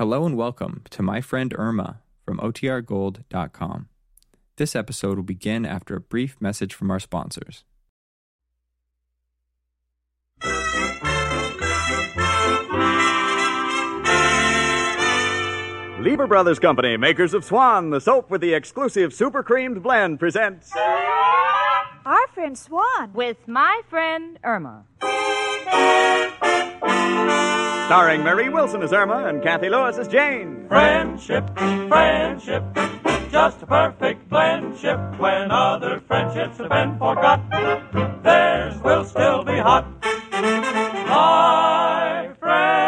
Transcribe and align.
Hello 0.00 0.24
and 0.24 0.34
welcome 0.34 0.82
to 0.88 1.02
My 1.02 1.20
Friend 1.20 1.54
Irma 1.58 2.00
from 2.24 2.38
OTRGold.com. 2.38 3.90
This 4.56 4.74
episode 4.74 5.16
will 5.16 5.22
begin 5.22 5.66
after 5.66 5.94
a 5.94 6.00
brief 6.00 6.40
message 6.40 6.72
from 6.72 6.90
our 6.90 6.98
sponsors. 6.98 7.64
Lever 16.00 16.26
Brothers 16.26 16.58
Company, 16.58 16.96
makers 16.96 17.34
of 17.34 17.44
Swan, 17.44 17.90
the 17.90 18.00
soap 18.00 18.30
with 18.30 18.40
the 18.40 18.54
exclusive 18.54 19.12
super 19.12 19.42
creamed 19.42 19.82
blend, 19.82 20.18
presents 20.18 20.72
Our 22.06 22.26
friend 22.32 22.56
Swan. 22.56 23.12
with 23.12 23.36
my 23.46 23.82
friend 23.90 24.38
Irma. 24.42 24.84
Starring 27.90 28.22
Marie 28.22 28.48
Wilson 28.48 28.82
as 28.82 28.92
Irma 28.92 29.26
and 29.26 29.42
Cathy 29.42 29.68
Lewis 29.68 29.98
as 29.98 30.06
Jane. 30.06 30.64
Friendship, 30.68 31.44
friendship, 31.56 32.62
just 33.32 33.60
a 33.62 33.66
perfect 33.66 34.28
friendship. 34.28 35.00
When 35.18 35.50
other 35.50 36.00
friendships 36.06 36.58
have 36.58 36.68
been 36.68 36.92
forgot, 36.98 37.40
theirs 38.22 38.80
will 38.84 39.04
still 39.04 39.42
be 39.42 39.58
hot. 39.58 39.88
My 41.10 42.30
friend 42.38 42.79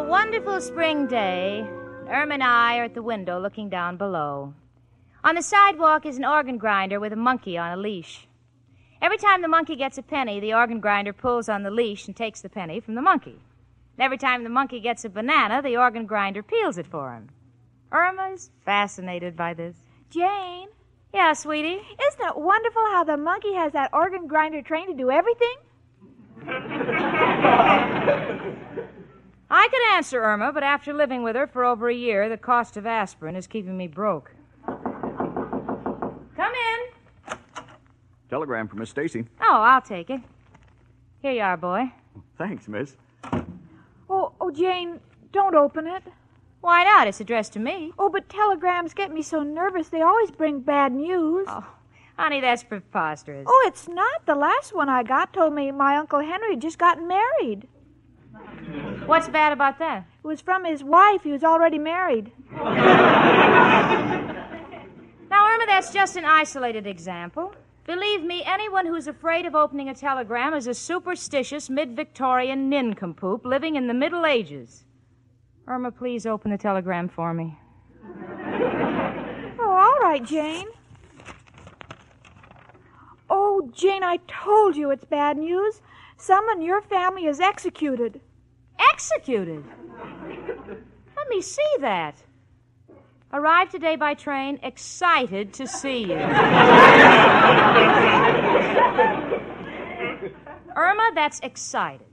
a 0.00 0.02
wonderful 0.02 0.58
spring 0.62 1.06
day. 1.06 1.60
Irma 2.08 2.32
and 2.34 2.42
I 2.42 2.78
are 2.78 2.84
at 2.84 2.94
the 2.94 3.02
window 3.02 3.38
looking 3.38 3.68
down 3.68 3.98
below. 3.98 4.54
On 5.22 5.34
the 5.34 5.42
sidewalk 5.42 6.06
is 6.06 6.16
an 6.16 6.24
organ 6.24 6.56
grinder 6.56 6.98
with 6.98 7.12
a 7.12 7.16
monkey 7.16 7.58
on 7.58 7.70
a 7.70 7.76
leash. 7.76 8.26
Every 9.02 9.18
time 9.18 9.42
the 9.42 9.48
monkey 9.48 9.76
gets 9.76 9.98
a 9.98 10.02
penny, 10.02 10.40
the 10.40 10.54
organ 10.54 10.80
grinder 10.80 11.12
pulls 11.12 11.50
on 11.50 11.64
the 11.64 11.70
leash 11.70 12.06
and 12.06 12.16
takes 12.16 12.40
the 12.40 12.48
penny 12.48 12.80
from 12.80 12.94
the 12.94 13.02
monkey. 13.02 13.40
And 13.98 14.04
every 14.04 14.16
time 14.16 14.42
the 14.42 14.48
monkey 14.48 14.80
gets 14.80 15.04
a 15.04 15.10
banana, 15.10 15.60
the 15.60 15.76
organ 15.76 16.06
grinder 16.06 16.42
peels 16.42 16.78
it 16.78 16.86
for 16.86 17.12
him. 17.12 17.28
Irma's 17.92 18.50
fascinated 18.64 19.36
by 19.36 19.52
this. 19.52 19.76
Jane, 20.08 20.68
Yeah, 21.12 21.34
sweetie. 21.34 21.82
isn't 22.08 22.26
it 22.26 22.38
wonderful 22.38 22.86
how 22.90 23.04
the 23.04 23.18
monkey 23.18 23.52
has 23.52 23.72
that 23.74 23.90
organ 23.92 24.26
grinder 24.26 24.62
trained 24.62 24.88
to 24.88 24.94
do 24.96 25.10
everything? 25.10 25.56
I 29.50 29.68
could 29.68 29.82
answer 29.96 30.22
Irma, 30.22 30.52
but 30.52 30.62
after 30.62 30.92
living 30.92 31.22
with 31.24 31.34
her 31.34 31.46
for 31.46 31.64
over 31.64 31.88
a 31.88 31.94
year, 31.94 32.28
the 32.28 32.36
cost 32.36 32.76
of 32.76 32.86
aspirin 32.86 33.34
is 33.34 33.48
keeping 33.48 33.76
me 33.76 33.88
broke. 33.88 34.32
Come 36.36 36.52
in. 36.54 37.36
Telegram 38.28 38.68
from 38.68 38.78
Miss 38.78 38.90
Stacy. 38.90 39.24
Oh, 39.40 39.60
I'll 39.60 39.80
take 39.80 40.08
it. 40.08 40.20
Here 41.20 41.32
you 41.32 41.40
are, 41.40 41.56
boy. 41.56 41.92
Thanks, 42.38 42.68
Miss. 42.68 42.96
Oh, 44.08 44.32
oh, 44.40 44.50
Jane, 44.52 45.00
don't 45.32 45.56
open 45.56 45.86
it. 45.88 46.04
Why 46.60 46.84
not? 46.84 47.08
It's 47.08 47.20
addressed 47.20 47.52
to 47.54 47.58
me. 47.58 47.92
Oh, 47.98 48.08
but 48.08 48.28
telegrams 48.28 48.94
get 48.94 49.12
me 49.12 49.22
so 49.22 49.42
nervous. 49.42 49.88
They 49.88 50.02
always 50.02 50.30
bring 50.30 50.60
bad 50.60 50.92
news. 50.92 51.46
Oh, 51.48 51.66
honey, 52.16 52.40
that's 52.40 52.62
preposterous. 52.62 53.46
Oh, 53.48 53.64
it's 53.66 53.88
not. 53.88 54.26
The 54.26 54.34
last 54.36 54.74
one 54.74 54.88
I 54.88 55.02
got 55.02 55.32
told 55.32 55.54
me 55.54 55.72
my 55.72 55.96
Uncle 55.96 56.20
Henry 56.20 56.50
had 56.50 56.62
just 56.62 56.78
gotten 56.78 57.08
married. 57.08 57.66
What's 59.10 59.28
bad 59.28 59.52
about 59.52 59.80
that? 59.80 60.06
It 60.22 60.26
was 60.26 60.40
from 60.40 60.64
his 60.64 60.84
wife. 60.84 61.24
He 61.24 61.32
was 61.32 61.42
already 61.42 61.78
married. 61.78 62.30
Now, 65.30 65.46
Irma, 65.46 65.64
that's 65.66 65.92
just 65.92 66.16
an 66.16 66.24
isolated 66.24 66.88
example. 66.88 67.54
Believe 67.86 68.22
me, 68.22 68.42
anyone 68.44 68.84
who's 68.84 69.06
afraid 69.06 69.46
of 69.46 69.54
opening 69.54 69.88
a 69.88 69.94
telegram 69.94 70.54
is 70.54 70.66
a 70.66 70.74
superstitious 70.74 71.70
mid 71.70 71.94
Victorian 71.94 72.68
nincompoop 72.68 73.44
living 73.44 73.76
in 73.76 73.86
the 73.86 73.94
Middle 73.94 74.26
Ages. 74.26 74.84
Irma, 75.68 75.92
please 75.92 76.26
open 76.26 76.50
the 76.50 76.58
telegram 76.58 77.08
for 77.08 77.32
me. 77.32 77.58
Oh, 79.58 79.70
all 79.70 79.98
right, 80.00 80.24
Jane. 80.24 80.66
Oh, 83.28 83.70
Jane, 83.72 84.02
I 84.02 84.18
told 84.26 84.76
you 84.76 84.90
it's 84.90 85.04
bad 85.04 85.36
news. 85.38 85.80
Someone 86.16 86.58
in 86.58 86.66
your 86.66 86.82
family 86.82 87.26
is 87.26 87.38
executed. 87.38 88.20
Executed? 89.00 89.64
Let 91.16 91.28
me 91.30 91.40
see 91.40 91.62
that. 91.80 92.16
Arrived 93.32 93.70
today 93.70 93.96
by 93.96 94.12
train, 94.12 94.60
excited 94.62 95.54
to 95.54 95.66
see 95.66 96.00
you. 96.02 96.16
Irma, 100.76 101.12
that's 101.14 101.40
excited. 101.40 102.06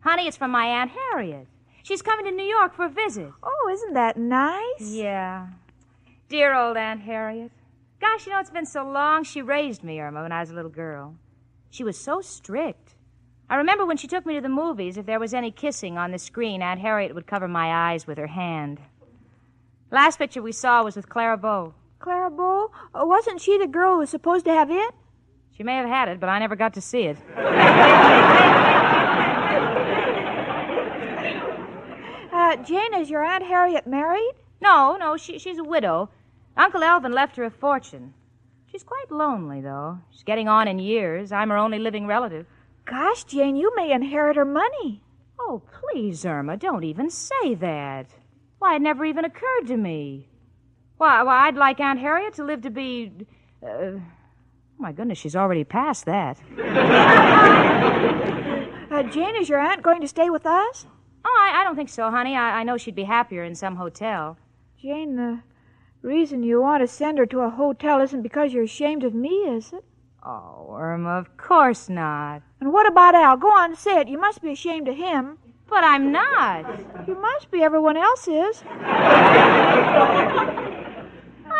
Honey, 0.00 0.26
it's 0.28 0.36
from 0.36 0.50
my 0.50 0.66
Aunt 0.66 0.90
Harriet. 0.90 1.46
She's 1.82 2.02
coming 2.02 2.26
to 2.26 2.30
New 2.30 2.44
York 2.44 2.74
for 2.74 2.84
a 2.84 2.90
visit. 2.90 3.32
Oh, 3.42 3.70
isn't 3.72 3.94
that 3.94 4.18
nice? 4.18 4.80
Yeah. 4.80 5.46
Dear 6.28 6.54
old 6.54 6.76
Aunt 6.76 7.00
Harriet. 7.00 7.52
Gosh, 8.02 8.26
you 8.26 8.34
know, 8.34 8.38
it's 8.38 8.50
been 8.50 8.66
so 8.66 8.84
long. 8.86 9.24
She 9.24 9.40
raised 9.40 9.82
me, 9.82 9.98
Irma, 9.98 10.20
when 10.22 10.32
I 10.32 10.40
was 10.40 10.50
a 10.50 10.54
little 10.54 10.70
girl. 10.70 11.16
She 11.70 11.84
was 11.84 11.98
so 11.98 12.20
strict. 12.20 12.96
I 13.52 13.56
remember 13.56 13.84
when 13.84 13.98
she 13.98 14.08
took 14.08 14.24
me 14.24 14.34
to 14.36 14.40
the 14.40 14.48
movies, 14.48 14.96
if 14.96 15.04
there 15.04 15.20
was 15.20 15.34
any 15.34 15.50
kissing 15.50 15.98
on 15.98 16.10
the 16.10 16.18
screen, 16.18 16.62
Aunt 16.62 16.80
Harriet 16.80 17.14
would 17.14 17.26
cover 17.26 17.46
my 17.46 17.90
eyes 17.90 18.06
with 18.06 18.16
her 18.16 18.28
hand. 18.28 18.80
Last 19.90 20.18
picture 20.18 20.40
we 20.40 20.52
saw 20.52 20.82
was 20.82 20.96
with 20.96 21.10
Clara 21.10 21.36
Bow. 21.36 21.74
Clara 21.98 22.30
Bow? 22.30 22.70
Uh, 22.94 23.04
wasn't 23.04 23.42
she 23.42 23.58
the 23.58 23.66
girl 23.66 23.92
who 23.92 23.98
was 23.98 24.08
supposed 24.08 24.46
to 24.46 24.54
have 24.54 24.70
it? 24.70 24.94
She 25.54 25.64
may 25.64 25.76
have 25.76 25.86
had 25.86 26.08
it, 26.08 26.18
but 26.18 26.30
I 26.30 26.38
never 26.38 26.56
got 26.56 26.72
to 26.74 26.80
see 26.80 27.02
it. 27.02 27.18
Uh, 32.32 32.56
Jane, 32.56 32.94
is 32.94 33.10
your 33.10 33.22
Aunt 33.22 33.44
Harriet 33.44 33.86
married? 33.86 34.32
No, 34.62 34.96
no, 34.96 35.18
she, 35.18 35.38
she's 35.38 35.58
a 35.58 35.64
widow. 35.64 36.08
Uncle 36.56 36.82
Elvin 36.82 37.12
left 37.12 37.36
her 37.36 37.44
a 37.44 37.50
fortune. 37.50 38.14
She's 38.66 38.82
quite 38.82 39.10
lonely, 39.10 39.60
though. 39.60 39.98
She's 40.10 40.22
getting 40.22 40.48
on 40.48 40.66
in 40.66 40.78
years. 40.78 41.30
I'm 41.30 41.50
her 41.50 41.58
only 41.58 41.78
living 41.78 42.06
relative. 42.06 42.46
Gosh, 42.84 43.24
Jane, 43.24 43.56
you 43.56 43.72
may 43.76 43.92
inherit 43.92 44.36
her 44.36 44.44
money. 44.44 45.02
Oh, 45.38 45.62
please, 45.72 46.24
Irma, 46.24 46.56
don't 46.56 46.84
even 46.84 47.10
say 47.10 47.54
that. 47.56 48.06
Why, 48.58 48.76
it 48.76 48.82
never 48.82 49.04
even 49.04 49.24
occurred 49.24 49.66
to 49.66 49.76
me. 49.76 50.28
Why, 50.98 51.22
why 51.22 51.48
I'd 51.48 51.56
like 51.56 51.80
Aunt 51.80 51.98
Harriet 51.98 52.34
to 52.34 52.44
live 52.44 52.62
to 52.62 52.70
be. 52.70 53.12
Uh, 53.62 53.66
oh, 53.66 54.02
my 54.78 54.92
goodness, 54.92 55.18
she's 55.18 55.36
already 55.36 55.64
past 55.64 56.06
that. 56.06 56.38
Uh, 58.92 59.02
Jane, 59.04 59.34
is 59.36 59.48
your 59.48 59.58
aunt 59.58 59.82
going 59.82 60.02
to 60.02 60.06
stay 60.06 60.28
with 60.28 60.44
us? 60.44 60.84
Oh, 61.24 61.38
I, 61.40 61.60
I 61.60 61.64
don't 61.64 61.76
think 61.76 61.88
so, 61.88 62.10
honey. 62.10 62.36
I, 62.36 62.60
I 62.60 62.62
know 62.62 62.76
she'd 62.76 62.94
be 62.94 63.04
happier 63.04 63.42
in 63.42 63.54
some 63.54 63.76
hotel. 63.76 64.36
Jane, 64.78 65.16
the 65.16 65.40
reason 66.02 66.42
you 66.42 66.60
want 66.60 66.82
to 66.82 66.86
send 66.86 67.16
her 67.16 67.24
to 67.24 67.40
a 67.40 67.48
hotel 67.48 68.02
isn't 68.02 68.20
because 68.20 68.52
you're 68.52 68.64
ashamed 68.64 69.02
of 69.02 69.14
me, 69.14 69.30
is 69.30 69.72
it? 69.72 69.82
Oh, 70.24 70.76
Irma, 70.78 71.18
of 71.18 71.36
course 71.36 71.88
not. 71.88 72.42
And 72.60 72.72
what 72.72 72.86
about 72.86 73.14
Al? 73.14 73.36
Go 73.36 73.48
on, 73.48 73.74
say 73.74 74.00
it. 74.00 74.08
You 74.08 74.18
must 74.18 74.40
be 74.40 74.52
ashamed 74.52 74.86
of 74.88 74.96
him. 74.96 75.38
But 75.68 75.84
I'm 75.84 76.12
not. 76.12 77.08
You 77.08 77.14
must 77.14 77.50
be. 77.50 77.62
Everyone 77.62 77.96
else 77.96 78.28
is. 78.28 78.62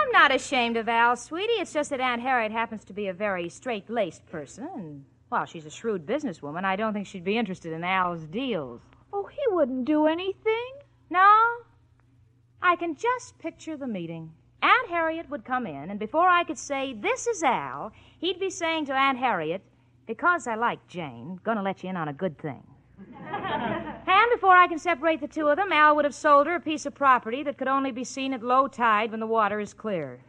I'm 0.03 0.11
not 0.13 0.35
ashamed 0.35 0.77
of 0.77 0.89
Al, 0.89 1.17
sweetie. 1.17 1.55
It's 1.55 1.73
just 1.73 1.91
that 1.91 2.01
Aunt 2.01 2.21
Harriet 2.21 2.53
happens 2.53 2.85
to 2.85 2.93
be 2.93 3.09
a 3.09 3.15
very 3.15 3.49
straight 3.49 3.89
laced 3.89 4.27
person, 4.27 4.69
and 4.75 5.05
while 5.31 5.47
she's 5.47 5.65
a 5.65 5.71
shrewd 5.71 6.05
businesswoman, 6.05 6.65
I 6.65 6.77
don't 6.77 6.93
think 6.93 7.07
she'd 7.07 7.25
be 7.25 7.39
interested 7.39 7.73
in 7.73 7.85
Al's 7.85 8.27
deals. 8.27 8.83
Oh, 9.15 9.25
he 9.25 9.41
wouldn't 9.49 9.87
do 9.87 10.07
anything. 10.07 10.73
No? 11.09 11.41
I 12.61 12.77
can 12.77 12.95
just 12.95 13.39
picture 13.39 13.79
the 13.79 13.87
meeting. 13.87 14.33
Aunt 14.63 14.89
Harriet 14.89 15.29
would 15.29 15.45
come 15.45 15.67
in, 15.67 15.91
and 15.91 15.99
before 15.99 16.29
I 16.29 16.45
could 16.45 16.59
say, 16.59 16.95
This 16.95 17.27
is 17.27 17.43
Al, 17.43 17.93
he'd 18.19 18.39
be 18.39 18.49
saying 18.49 18.87
to 18.87 18.93
Aunt 18.95 19.19
Harriet, 19.19 19.61
Because 20.07 20.47
I 20.47 20.55
like 20.55 20.87
Jane, 20.87 21.41
gonna 21.43 21.63
let 21.63 21.83
you 21.83 21.91
in 21.91 21.97
on 21.97 22.09
a 22.09 22.13
good 22.13 22.39
thing. 22.39 22.63
and 23.27 24.31
before 24.33 24.57
I 24.57 24.69
can 24.69 24.79
separate 24.79 25.21
the 25.21 25.27
two 25.27 25.49
of 25.49 25.57
them, 25.57 25.73
Al 25.73 25.97
would 25.97 26.05
have 26.05 26.15
sold 26.15 26.47
her 26.47 26.55
a 26.55 26.61
piece 26.61 26.87
of 26.87 26.95
property 26.95 27.43
that 27.43 27.59
could 27.59 27.67
only 27.67 27.91
be 27.91 28.05
seen 28.05 28.33
at 28.33 28.43
low 28.43 28.69
tide 28.69 29.11
when 29.11 29.19
the 29.19 29.27
water 29.27 29.59
is 29.59 29.75
clear. 29.75 30.21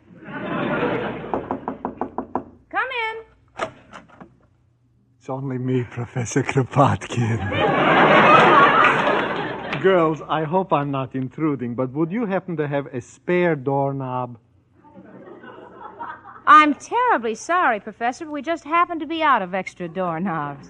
Come 2.69 2.89
in. 3.07 3.69
It's 5.19 5.29
only 5.29 5.59
me, 5.59 5.83
Professor 5.83 6.41
Kropotkin. 6.41 8.39
Girls, 9.83 10.21
I 10.29 10.45
hope 10.45 10.71
I'm 10.71 10.91
not 10.91 11.13
intruding, 11.13 11.75
but 11.75 11.91
would 11.91 12.09
you 12.09 12.25
happen 12.25 12.55
to 12.55 12.69
have 12.69 12.85
a 12.85 13.01
spare 13.01 13.53
doorknob? 13.53 14.37
I'm 16.47 16.73
terribly 16.73 17.35
sorry, 17.35 17.81
Professor, 17.81 18.23
but 18.23 18.31
we 18.31 18.41
just 18.41 18.63
happen 18.63 18.97
to 18.99 19.05
be 19.05 19.21
out 19.21 19.41
of 19.41 19.53
extra 19.53 19.89
doorknobs. 19.89 20.69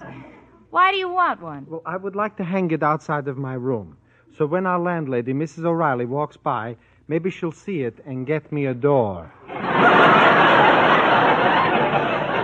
Why 0.70 0.90
do 0.90 0.98
you 0.98 1.08
want 1.08 1.40
one? 1.40 1.64
Well, 1.68 1.82
I 1.86 1.96
would 1.96 2.16
like 2.16 2.36
to 2.38 2.44
hang 2.44 2.72
it 2.72 2.82
outside 2.82 3.28
of 3.28 3.38
my 3.38 3.54
room 3.54 3.96
So 4.36 4.46
when 4.46 4.66
our 4.66 4.80
landlady, 4.80 5.32
Mrs. 5.32 5.64
O'Reilly, 5.64 6.06
walks 6.06 6.36
by, 6.36 6.76
maybe 7.06 7.30
she'll 7.30 7.52
see 7.52 7.82
it 7.82 7.96
and 8.04 8.26
get 8.26 8.50
me 8.50 8.66
a 8.66 8.74
door. 8.74 9.32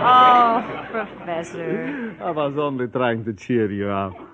Oh, 0.03 0.87
Professor. 0.93 2.17
I 2.21 2.31
was 2.31 2.57
only 2.57 2.87
trying 2.87 3.25
to 3.25 3.33
cheer 3.33 3.73
you 3.73 3.89
up. 3.89 4.30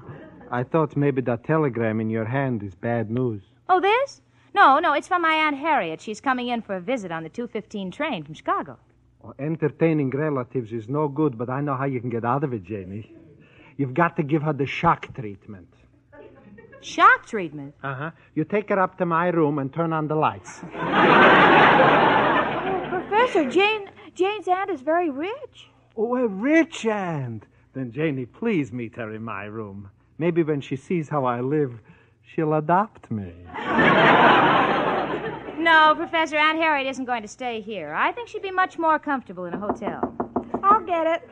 I 0.50 0.62
thought 0.62 0.96
maybe 0.96 1.20
that 1.22 1.44
telegram 1.44 2.00
in 2.00 2.10
your 2.10 2.24
hand 2.24 2.62
is 2.62 2.74
bad 2.74 3.10
news. 3.10 3.42
Oh, 3.68 3.80
this? 3.80 4.20
No, 4.54 4.78
no, 4.78 4.92
it's 4.92 5.08
from 5.08 5.22
my 5.22 5.34
Aunt 5.34 5.56
Harriet. 5.56 6.00
She's 6.00 6.20
coming 6.20 6.48
in 6.48 6.62
for 6.62 6.76
a 6.76 6.80
visit 6.80 7.10
on 7.12 7.22
the 7.24 7.28
215 7.28 7.90
train 7.90 8.24
from 8.24 8.34
Chicago. 8.34 8.78
Oh, 9.24 9.34
entertaining 9.38 10.10
relatives 10.10 10.72
is 10.72 10.88
no 10.88 11.08
good, 11.08 11.36
but 11.36 11.50
I 11.50 11.60
know 11.60 11.74
how 11.74 11.84
you 11.84 12.00
can 12.00 12.10
get 12.10 12.24
out 12.24 12.44
of 12.44 12.52
it, 12.52 12.62
Jamie. 12.62 13.12
You've 13.76 13.94
got 13.94 14.16
to 14.16 14.22
give 14.22 14.42
her 14.42 14.52
the 14.52 14.66
shock 14.66 15.12
treatment. 15.14 15.68
Shock 16.80 17.26
treatment. 17.26 17.74
Uh 17.82 17.94
huh. 17.94 18.10
You 18.34 18.44
take 18.44 18.68
her 18.68 18.78
up 18.78 18.96
to 18.98 19.06
my 19.06 19.28
room 19.28 19.58
and 19.58 19.72
turn 19.74 19.92
on 19.92 20.06
the 20.06 20.14
lights. 20.14 20.60
Professor, 22.88 23.50
Jane 23.50 23.90
Jane's 24.14 24.46
aunt 24.48 24.70
is 24.70 24.80
very 24.80 25.10
rich. 25.10 25.68
Oh, 25.96 26.16
a 26.16 26.28
rich 26.28 26.86
aunt. 26.86 27.44
Then, 27.74 27.90
Janie, 27.92 28.24
please 28.26 28.72
meet 28.72 28.96
her 28.96 29.12
in 29.12 29.22
my 29.22 29.44
room. 29.44 29.90
Maybe 30.18 30.42
when 30.42 30.60
she 30.60 30.76
sees 30.76 31.08
how 31.08 31.24
I 31.24 31.40
live, 31.40 31.80
she'll 32.22 32.54
adopt 32.54 33.10
me. 33.10 33.32
No, 35.58 35.94
Professor, 35.96 36.36
Aunt 36.36 36.58
Harriet 36.58 36.86
isn't 36.86 37.06
going 37.06 37.22
to 37.22 37.28
stay 37.28 37.60
here. 37.60 37.92
I 37.92 38.12
think 38.12 38.28
she'd 38.28 38.42
be 38.42 38.50
much 38.50 38.78
more 38.78 38.98
comfortable 38.98 39.46
in 39.46 39.54
a 39.54 39.58
hotel. 39.58 40.14
I'll 40.62 40.80
get 40.80 41.06
it. 41.06 41.28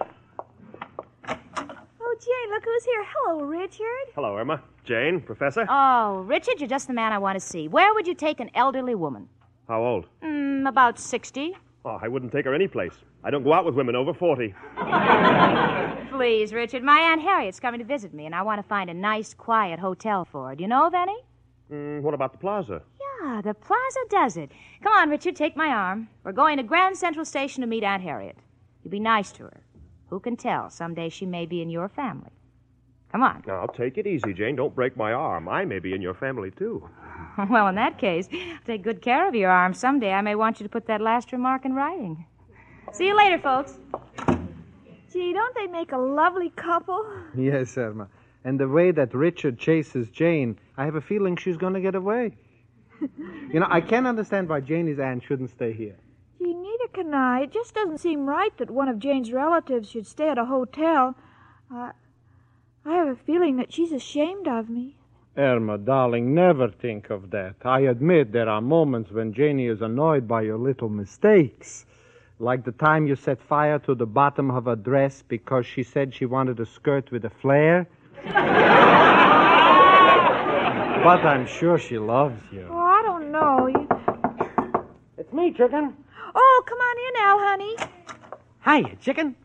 Oh, 1.26 2.16
Jane, 2.20 2.50
look 2.50 2.64
who's 2.64 2.84
here. 2.84 3.04
Hello, 3.14 3.44
Richard. 3.44 4.12
Hello, 4.14 4.36
Irma. 4.36 4.60
Jane, 4.84 5.20
Professor. 5.20 5.66
Oh, 5.68 6.24
Richard, 6.26 6.60
you're 6.60 6.68
just 6.68 6.88
the 6.88 6.92
man 6.94 7.12
I 7.12 7.18
want 7.18 7.36
to 7.36 7.40
see. 7.40 7.68
Where 7.68 7.94
would 7.94 8.06
you 8.06 8.14
take 8.14 8.40
an 8.40 8.50
elderly 8.54 8.94
woman? 8.94 9.28
How 9.68 9.82
old? 9.82 10.06
Mm, 10.22 10.68
about 10.68 10.98
60. 10.98 11.56
Oh, 11.84 11.98
I 12.02 12.08
wouldn't 12.08 12.32
take 12.32 12.44
her 12.44 12.54
any 12.54 12.68
place. 12.68 12.94
I 13.24 13.30
don't 13.30 13.42
go 13.42 13.54
out 13.54 13.64
with 13.64 13.74
women 13.74 13.96
over 13.96 14.12
40. 14.12 14.54
Please, 16.10 16.52
Richard, 16.52 16.82
my 16.82 16.98
Aunt 17.00 17.22
Harriet's 17.22 17.58
coming 17.58 17.80
to 17.80 17.86
visit 17.86 18.12
me, 18.12 18.26
and 18.26 18.34
I 18.34 18.42
want 18.42 18.58
to 18.58 18.68
find 18.68 18.90
a 18.90 18.94
nice, 18.94 19.32
quiet 19.32 19.80
hotel 19.80 20.26
for 20.26 20.48
her. 20.48 20.54
Do 20.54 20.62
you 20.62 20.68
know 20.68 20.86
of 20.86 20.92
any? 20.92 21.16
Mm, 21.72 22.02
what 22.02 22.12
about 22.12 22.32
the 22.32 22.38
plaza? 22.38 22.82
Yeah, 23.22 23.40
the 23.40 23.54
plaza 23.54 24.00
does 24.10 24.36
it. 24.36 24.52
Come 24.82 24.92
on, 24.92 25.08
Richard, 25.08 25.36
take 25.36 25.56
my 25.56 25.68
arm. 25.68 26.08
We're 26.22 26.32
going 26.32 26.58
to 26.58 26.62
Grand 26.62 26.98
Central 26.98 27.24
Station 27.24 27.62
to 27.62 27.66
meet 27.66 27.82
Aunt 27.82 28.02
Harriet. 28.02 28.36
You 28.82 28.90
be 28.90 29.00
nice 29.00 29.32
to 29.32 29.44
her. 29.44 29.60
Who 30.10 30.20
can 30.20 30.36
tell? 30.36 30.68
Someday 30.68 31.08
she 31.08 31.24
may 31.24 31.46
be 31.46 31.62
in 31.62 31.70
your 31.70 31.88
family. 31.88 32.30
Come 33.10 33.22
on. 33.22 33.42
Now, 33.46 33.64
take 33.66 33.96
it 33.96 34.06
easy, 34.06 34.34
Jane. 34.34 34.56
Don't 34.56 34.74
break 34.74 34.96
my 34.96 35.12
arm. 35.12 35.48
I 35.48 35.64
may 35.64 35.78
be 35.78 35.94
in 35.94 36.02
your 36.02 36.14
family, 36.14 36.50
too. 36.50 36.88
Well, 37.50 37.66
in 37.68 37.74
that 37.76 37.98
case, 37.98 38.28
take 38.64 38.82
good 38.82 39.02
care 39.02 39.26
of 39.26 39.34
your 39.34 39.50
arm. 39.50 39.74
Someday 39.74 40.12
I 40.12 40.20
may 40.20 40.36
want 40.36 40.60
you 40.60 40.64
to 40.64 40.70
put 40.70 40.86
that 40.86 41.00
last 41.00 41.32
remark 41.32 41.64
in 41.64 41.74
writing. 41.74 42.26
See 42.94 43.08
you 43.08 43.16
later, 43.16 43.40
folks. 43.40 43.76
Gee, 45.12 45.32
don't 45.32 45.54
they 45.56 45.66
make 45.66 45.90
a 45.90 45.98
lovely 45.98 46.50
couple? 46.50 47.04
Yes, 47.36 47.76
Irma. 47.76 48.06
And 48.44 48.60
the 48.60 48.68
way 48.68 48.92
that 48.92 49.12
Richard 49.12 49.58
chases 49.58 50.10
Jane, 50.10 50.60
I 50.76 50.84
have 50.84 50.94
a 50.94 51.00
feeling 51.00 51.34
she's 51.34 51.56
going 51.56 51.74
to 51.74 51.80
get 51.80 51.96
away. 51.96 52.36
you 53.00 53.58
know, 53.58 53.66
I 53.68 53.80
can't 53.80 54.06
understand 54.06 54.48
why 54.48 54.60
Janie's 54.60 55.00
aunt 55.00 55.24
shouldn't 55.24 55.50
stay 55.50 55.72
here. 55.72 55.96
Gee, 56.38 56.54
neither 56.54 56.86
can 56.92 57.12
I. 57.12 57.40
It 57.40 57.52
just 57.52 57.74
doesn't 57.74 57.98
seem 57.98 58.26
right 58.26 58.56
that 58.58 58.70
one 58.70 58.88
of 58.88 59.00
Jane's 59.00 59.32
relatives 59.32 59.90
should 59.90 60.06
stay 60.06 60.28
at 60.28 60.38
a 60.38 60.44
hotel. 60.44 61.16
Uh, 61.74 61.90
I 62.84 62.94
have 62.94 63.08
a 63.08 63.16
feeling 63.16 63.56
that 63.56 63.72
she's 63.72 63.90
ashamed 63.90 64.46
of 64.46 64.70
me. 64.70 64.94
Irma, 65.36 65.78
darling, 65.78 66.32
never 66.32 66.68
think 66.68 67.10
of 67.10 67.32
that. 67.32 67.56
I 67.64 67.80
admit 67.80 68.30
there 68.30 68.48
are 68.48 68.60
moments 68.60 69.10
when 69.10 69.32
Janie 69.32 69.66
is 69.66 69.82
annoyed 69.82 70.28
by 70.28 70.42
your 70.42 70.58
little 70.58 70.88
mistakes. 70.88 71.86
Like 72.40 72.64
the 72.64 72.72
time 72.72 73.06
you 73.06 73.14
set 73.14 73.40
fire 73.40 73.78
to 73.80 73.94
the 73.94 74.06
bottom 74.06 74.50
of 74.50 74.64
her 74.64 74.74
dress 74.74 75.22
because 75.26 75.66
she 75.66 75.84
said 75.84 76.12
she 76.12 76.26
wanted 76.26 76.58
a 76.58 76.66
skirt 76.66 77.12
with 77.12 77.24
a 77.24 77.30
flare. 77.30 77.86
but 81.04 81.24
I'm 81.24 81.46
sure 81.46 81.78
she 81.78 81.96
loves 81.98 82.42
you. 82.50 82.66
Oh, 82.68 82.76
I 82.76 83.02
don't 83.02 83.30
know. 83.30 83.68
You... 83.68 83.86
It's 85.16 85.32
me, 85.32 85.52
Chicken. 85.52 85.96
Oh, 86.34 86.62
come 86.66 86.78
on 86.78 86.96
in, 87.06 87.14
Al, 87.22 87.38
honey. 87.38 87.76
Hiya, 88.64 88.96
Chicken. 89.00 89.36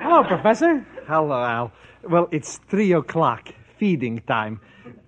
Hello, 0.00 0.24
Professor. 0.24 0.86
Hello, 1.06 1.44
Al. 1.44 1.72
Well, 2.04 2.26
it's 2.30 2.56
three 2.70 2.92
o'clock, 2.92 3.52
feeding 3.76 4.20
time. 4.20 4.62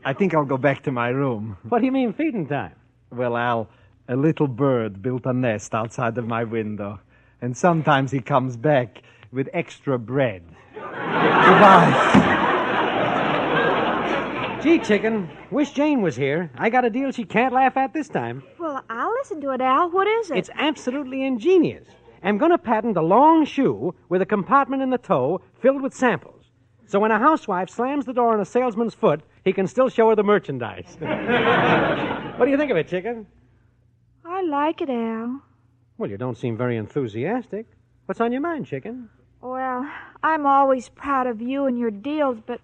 I 0.04 0.12
think 0.12 0.34
I'll 0.34 0.44
go 0.44 0.58
back 0.58 0.82
to 0.82 0.92
my 0.92 1.08
room. 1.08 1.56
What 1.68 1.78
do 1.78 1.86
you 1.86 1.92
mean 1.92 2.12
feeding 2.12 2.46
time? 2.46 2.74
Well, 3.10 3.36
Al, 3.36 3.68
a 4.10 4.16
little 4.16 4.48
bird 4.48 5.00
built 5.00 5.24
a 5.24 5.32
nest 5.32 5.72
outside 5.72 6.18
of 6.18 6.26
my 6.26 6.42
window, 6.42 6.98
and 7.40 7.56
sometimes 7.56 8.10
he 8.10 8.20
comes 8.20 8.56
back 8.56 9.02
with 9.30 9.48
extra 9.52 9.96
bread. 9.98 10.42
Goodbye. 10.74 12.18
Gee, 14.62 14.80
Chicken, 14.80 15.30
wish 15.52 15.70
Jane 15.70 16.02
was 16.02 16.16
here. 16.16 16.50
I 16.58 16.70
got 16.70 16.84
a 16.84 16.90
deal 16.90 17.12
she 17.12 17.24
can't 17.24 17.54
laugh 17.54 17.76
at 17.76 17.94
this 17.94 18.08
time. 18.08 18.42
Well, 18.58 18.84
I'll 18.90 19.12
listen 19.12 19.40
to 19.42 19.50
it, 19.50 19.60
Al. 19.60 19.90
What 19.90 20.08
is 20.08 20.32
it? 20.32 20.38
It's 20.38 20.50
absolutely 20.54 21.22
ingenious. 21.22 21.86
I'm 22.22 22.36
going 22.36 22.50
to 22.50 22.58
patent 22.58 22.96
a 22.96 23.02
long 23.02 23.44
shoe 23.46 23.94
with 24.08 24.20
a 24.20 24.26
compartment 24.26 24.82
in 24.82 24.90
the 24.90 24.98
toe 24.98 25.40
filled 25.62 25.82
with 25.82 25.94
samples. 25.94 26.50
So 26.86 26.98
when 26.98 27.12
a 27.12 27.18
housewife 27.18 27.70
slams 27.70 28.06
the 28.06 28.12
door 28.12 28.34
on 28.34 28.40
a 28.40 28.44
salesman's 28.44 28.92
foot, 28.92 29.20
he 29.44 29.52
can 29.52 29.68
still 29.68 29.88
show 29.88 30.08
her 30.10 30.16
the 30.16 30.24
merchandise. 30.24 30.96
what 30.98 32.44
do 32.44 32.50
you 32.50 32.58
think 32.58 32.72
of 32.72 32.76
it, 32.76 32.88
Chicken? 32.88 33.26
I 34.30 34.42
like 34.42 34.80
it, 34.80 34.88
Al. 34.88 35.42
Well, 35.98 36.08
you 36.08 36.16
don't 36.16 36.38
seem 36.38 36.56
very 36.56 36.76
enthusiastic. 36.76 37.66
What's 38.06 38.20
on 38.20 38.30
your 38.30 38.40
mind, 38.40 38.66
Chicken? 38.66 39.10
Well, 39.42 39.90
I'm 40.22 40.46
always 40.46 40.88
proud 40.88 41.26
of 41.26 41.42
you 41.42 41.66
and 41.66 41.76
your 41.76 41.90
deals, 41.90 42.38
but 42.46 42.60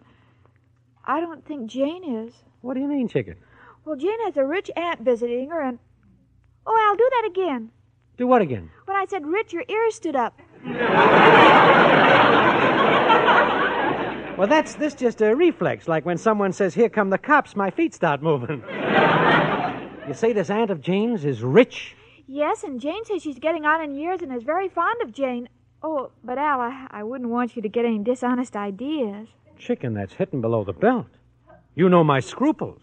I 1.04 1.18
don't 1.18 1.44
think 1.44 1.68
Jane 1.68 2.04
is. 2.04 2.32
What 2.60 2.74
do 2.74 2.80
you 2.80 2.86
mean, 2.86 3.08
Chicken? 3.08 3.34
Well, 3.84 3.96
Jane 3.96 4.24
has 4.26 4.36
a 4.36 4.44
rich 4.44 4.70
aunt 4.76 5.00
visiting 5.00 5.50
her, 5.50 5.60
and. 5.60 5.80
Oh, 6.66 6.86
Al, 6.88 6.96
do 6.96 7.10
that 7.10 7.28
again. 7.30 7.70
Do 8.16 8.28
what 8.28 8.42
again? 8.42 8.70
When 8.84 8.96
I 8.96 9.04
said 9.08 9.26
rich, 9.26 9.52
your 9.52 9.64
ears 9.68 9.96
stood 9.96 10.14
up. 10.14 10.40
Well, 14.38 14.46
that's 14.46 14.74
this 14.74 14.94
just 14.94 15.20
a 15.20 15.34
reflex, 15.34 15.88
like 15.88 16.04
when 16.06 16.18
someone 16.18 16.52
says, 16.52 16.74
Here 16.74 16.90
come 16.90 17.10
the 17.10 17.18
cops, 17.18 17.56
my 17.56 17.70
feet 17.70 17.92
start 17.92 18.22
moving. 18.22 18.62
you 20.06 20.14
say 20.14 20.32
this 20.32 20.50
aunt 20.50 20.70
of 20.70 20.80
Jane's 20.80 21.24
is 21.24 21.42
rich? 21.42 21.96
Yes, 22.26 22.62
and 22.64 22.80
Jane 22.80 23.04
says 23.04 23.22
she's 23.22 23.38
getting 23.38 23.64
on 23.64 23.82
in 23.82 23.94
years 23.94 24.22
and 24.22 24.32
is 24.34 24.42
very 24.42 24.68
fond 24.68 25.02
of 25.02 25.12
Jane. 25.12 25.48
Oh, 25.82 26.10
but 26.24 26.38
Al, 26.38 26.60
I, 26.60 26.86
I 26.90 27.02
wouldn't 27.02 27.30
want 27.30 27.56
you 27.56 27.62
to 27.62 27.68
get 27.68 27.84
any 27.84 27.98
dishonest 27.98 28.56
ideas. 28.56 29.28
Chicken, 29.58 29.94
that's 29.94 30.14
hitting 30.14 30.40
below 30.40 30.64
the 30.64 30.72
belt. 30.72 31.06
You 31.74 31.88
know 31.88 32.02
my 32.02 32.20
scruples. 32.20 32.80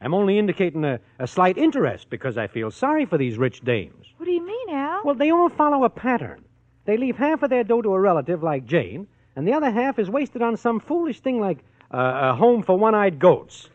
I'm 0.00 0.14
only 0.14 0.38
indicating 0.38 0.84
a, 0.84 1.00
a 1.18 1.26
slight 1.26 1.58
interest 1.58 2.10
because 2.10 2.38
I 2.38 2.46
feel 2.46 2.70
sorry 2.70 3.06
for 3.06 3.18
these 3.18 3.38
rich 3.38 3.62
dames. 3.62 4.06
What 4.18 4.26
do 4.26 4.32
you 4.32 4.46
mean, 4.46 4.70
Al? 4.70 5.02
Well, 5.04 5.14
they 5.14 5.30
all 5.30 5.48
follow 5.48 5.84
a 5.84 5.90
pattern. 5.90 6.44
They 6.84 6.96
leave 6.96 7.16
half 7.16 7.42
of 7.42 7.50
their 7.50 7.64
dough 7.64 7.82
to 7.82 7.94
a 7.94 8.00
relative 8.00 8.42
like 8.42 8.66
Jane, 8.66 9.06
and 9.34 9.46
the 9.46 9.52
other 9.52 9.70
half 9.70 9.98
is 9.98 10.08
wasted 10.08 10.42
on 10.42 10.56
some 10.56 10.80
foolish 10.80 11.20
thing 11.20 11.40
like 11.40 11.58
uh, 11.92 12.30
a 12.32 12.34
home 12.34 12.62
for 12.62 12.78
one 12.78 12.94
eyed 12.94 13.18
goats 13.18 13.68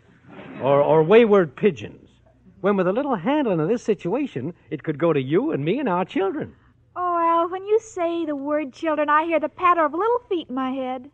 or, 0.61 0.81
or 0.81 1.03
wayward 1.03 1.55
pigeons. 1.55 2.09
When, 2.61 2.77
with 2.77 2.87
a 2.87 2.93
little 2.93 3.15
handling 3.15 3.59
of 3.59 3.67
this 3.67 3.83
situation, 3.83 4.53
it 4.69 4.83
could 4.83 4.99
go 4.99 5.13
to 5.13 5.21
you 5.21 5.51
and 5.51 5.65
me 5.65 5.79
and 5.79 5.89
our 5.89 6.05
children. 6.05 6.55
Oh, 6.95 7.17
Al, 7.19 7.49
when 7.49 7.65
you 7.65 7.79
say 7.79 8.23
the 8.25 8.35
word 8.35 8.71
children, 8.71 9.09
I 9.09 9.25
hear 9.25 9.39
the 9.39 9.49
patter 9.49 9.83
of 9.83 9.93
little 9.93 10.21
feet 10.29 10.49
in 10.49 10.55
my 10.55 10.71
head. 10.71 11.09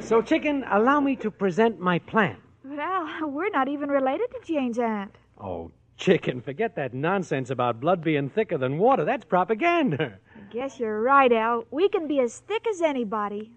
So, 0.00 0.22
Chicken, 0.22 0.64
allow 0.70 1.00
me 1.00 1.16
to 1.16 1.30
present 1.30 1.78
my 1.78 1.98
plan. 1.98 2.36
But, 2.64 2.78
Al, 2.78 3.28
we're 3.30 3.50
not 3.50 3.68
even 3.68 3.90
related 3.90 4.30
to 4.30 4.40
Jane's 4.46 4.78
aunt. 4.78 5.14
Oh, 5.38 5.70
Chicken, 5.98 6.40
forget 6.40 6.74
that 6.76 6.94
nonsense 6.94 7.50
about 7.50 7.78
blood 7.78 8.02
being 8.02 8.30
thicker 8.30 8.56
than 8.56 8.78
water. 8.78 9.04
That's 9.04 9.24
propaganda. 9.24 10.18
I 10.34 10.52
guess 10.52 10.80
you're 10.80 11.02
right, 11.02 11.30
Al. 11.30 11.64
We 11.70 11.90
can 11.90 12.08
be 12.08 12.20
as 12.20 12.38
thick 12.38 12.66
as 12.66 12.80
anybody. 12.80 13.52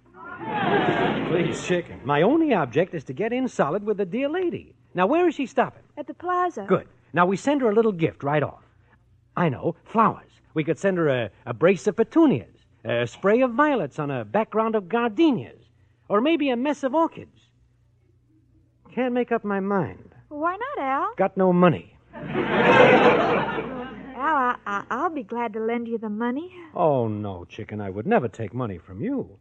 Please, 1.29 1.65
Chicken. 1.65 2.01
My 2.03 2.21
only 2.21 2.53
object 2.53 2.93
is 2.93 3.05
to 3.05 3.13
get 3.13 3.31
in 3.31 3.47
solid 3.47 3.83
with 3.83 3.97
the 3.97 4.05
dear 4.05 4.27
lady. 4.27 4.75
Now, 4.95 5.07
where 5.07 5.27
is 5.27 5.35
she 5.35 5.45
stopping? 5.45 5.83
At 5.97 6.07
the 6.07 6.13
plaza. 6.13 6.65
Good. 6.67 6.87
Now, 7.13 7.25
we 7.25 7.35
send 7.35 7.61
her 7.61 7.69
a 7.69 7.75
little 7.75 7.91
gift 7.91 8.23
right 8.23 8.41
off. 8.41 8.63
I 9.35 9.49
know, 9.49 9.75
flowers. 9.83 10.31
We 10.53 10.63
could 10.63 10.79
send 10.79 10.97
her 10.97 11.09
a, 11.09 11.29
a 11.45 11.53
brace 11.53 11.85
of 11.85 11.97
petunias, 11.97 12.55
a 12.85 13.05
spray 13.05 13.41
of 13.41 13.51
violets 13.51 13.99
on 13.99 14.09
a 14.09 14.23
background 14.23 14.73
of 14.73 14.87
gardenias, 14.87 15.61
or 16.07 16.21
maybe 16.21 16.49
a 16.49 16.55
mess 16.55 16.83
of 16.83 16.95
orchids. 16.95 17.41
Can't 18.93 19.13
make 19.13 19.33
up 19.33 19.43
my 19.43 19.59
mind. 19.59 20.15
Why 20.29 20.55
not, 20.55 20.83
Al? 20.83 21.13
Got 21.17 21.35
no 21.35 21.51
money. 21.51 21.97
Al, 22.13 22.23
I, 24.17 24.55
I, 24.65 24.83
I'll 24.89 25.09
be 25.09 25.23
glad 25.23 25.51
to 25.53 25.59
lend 25.59 25.89
you 25.89 25.97
the 25.97 26.09
money. 26.09 26.53
Oh, 26.73 27.09
no, 27.09 27.43
Chicken. 27.43 27.81
I 27.81 27.89
would 27.89 28.07
never 28.07 28.29
take 28.29 28.53
money 28.53 28.77
from 28.77 29.01
you. 29.01 29.37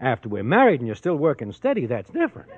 After 0.00 0.28
we're 0.28 0.42
married 0.42 0.80
and 0.80 0.86
you're 0.88 0.96
still 0.96 1.16
working 1.16 1.52
steady, 1.52 1.86
that's 1.86 2.10
different. 2.10 2.50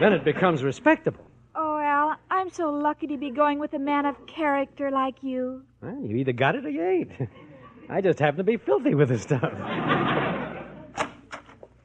Then 0.00 0.12
it 0.12 0.24
becomes 0.24 0.62
respectable. 0.62 1.24
Oh, 1.54 1.78
Al, 1.78 2.16
I'm 2.30 2.50
so 2.50 2.70
lucky 2.70 3.06
to 3.08 3.16
be 3.16 3.30
going 3.30 3.58
with 3.58 3.74
a 3.74 3.78
man 3.78 4.06
of 4.06 4.26
character 4.26 4.90
like 4.90 5.22
you. 5.22 5.62
Well, 5.82 6.00
you 6.04 6.16
either 6.16 6.32
got 6.32 6.54
it 6.54 6.64
or 6.66 6.70
you 6.70 6.82
ain't. 6.82 7.10
I 7.90 8.00
just 8.00 8.18
happen 8.18 8.36
to 8.38 8.44
be 8.44 8.56
filthy 8.56 8.94
with 8.94 9.08
this 9.08 9.22
stuff. 9.22 9.52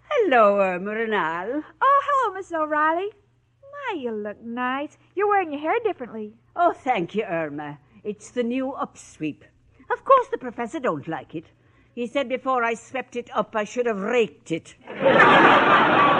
Hello, 0.09 0.59
uh, 0.59 0.75
Irma 0.75 0.91
and 0.91 1.13
Al. 1.13 1.63
Oh, 1.81 2.01
hello, 2.05 2.35
Miss 2.35 2.51
O'Reilly. 2.51 3.09
My, 3.61 3.99
you 3.99 4.11
look 4.11 4.41
nice. 4.41 4.97
You're 5.15 5.27
wearing 5.27 5.51
your 5.51 5.61
hair 5.61 5.79
differently. 5.83 6.33
Oh, 6.55 6.73
thank 6.73 7.15
you, 7.15 7.23
Irma. 7.23 7.79
It's 8.03 8.31
the 8.31 8.43
new 8.43 8.75
upsweep. 8.79 9.41
Of 9.91 10.03
course, 10.05 10.27
the 10.29 10.37
professor 10.37 10.79
don't 10.79 11.07
like 11.07 11.35
it. 11.35 11.45
He 11.95 12.07
said 12.07 12.29
before 12.29 12.63
I 12.63 12.73
swept 12.73 13.15
it 13.15 13.29
up, 13.33 13.55
I 13.55 13.63
should 13.63 13.85
have 13.85 13.99
raked 13.99 14.51
it. 14.51 14.75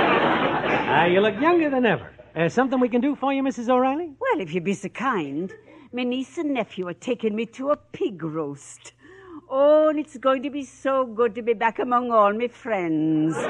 Ah, 0.96 1.06
you 1.06 1.22
look 1.22 1.42
younger 1.42 1.72
than 1.72 1.88
ever. 1.88 2.12
Uh, 2.36 2.48
something 2.48 2.80
we 2.80 2.88
can 2.88 3.02
do 3.02 3.16
for 3.16 3.34
you, 3.34 3.42
Mrs. 3.42 3.68
O'Reilly? 3.68 4.14
Well, 4.20 4.40
if 4.40 4.54
you 4.54 4.62
be 4.62 4.76
so 4.76 4.90
kind, 4.90 5.52
my 5.92 6.04
niece 6.04 6.38
and 6.38 6.54
nephew 6.54 6.88
are 6.88 6.94
taking 6.94 7.36
me 7.36 7.48
to 7.48 7.72
a 7.72 7.76
pig 7.76 8.22
roast. 8.22 8.94
Oh, 9.50 9.90
and 9.90 9.98
it's 9.98 10.18
going 10.18 10.44
to 10.44 10.52
be 10.52 10.64
so 10.64 11.08
good 11.08 11.34
to 11.34 11.42
be 11.42 11.54
back 11.54 11.80
among 11.80 12.12
all 12.12 12.32
my 12.32 12.48
friends. 12.48 13.36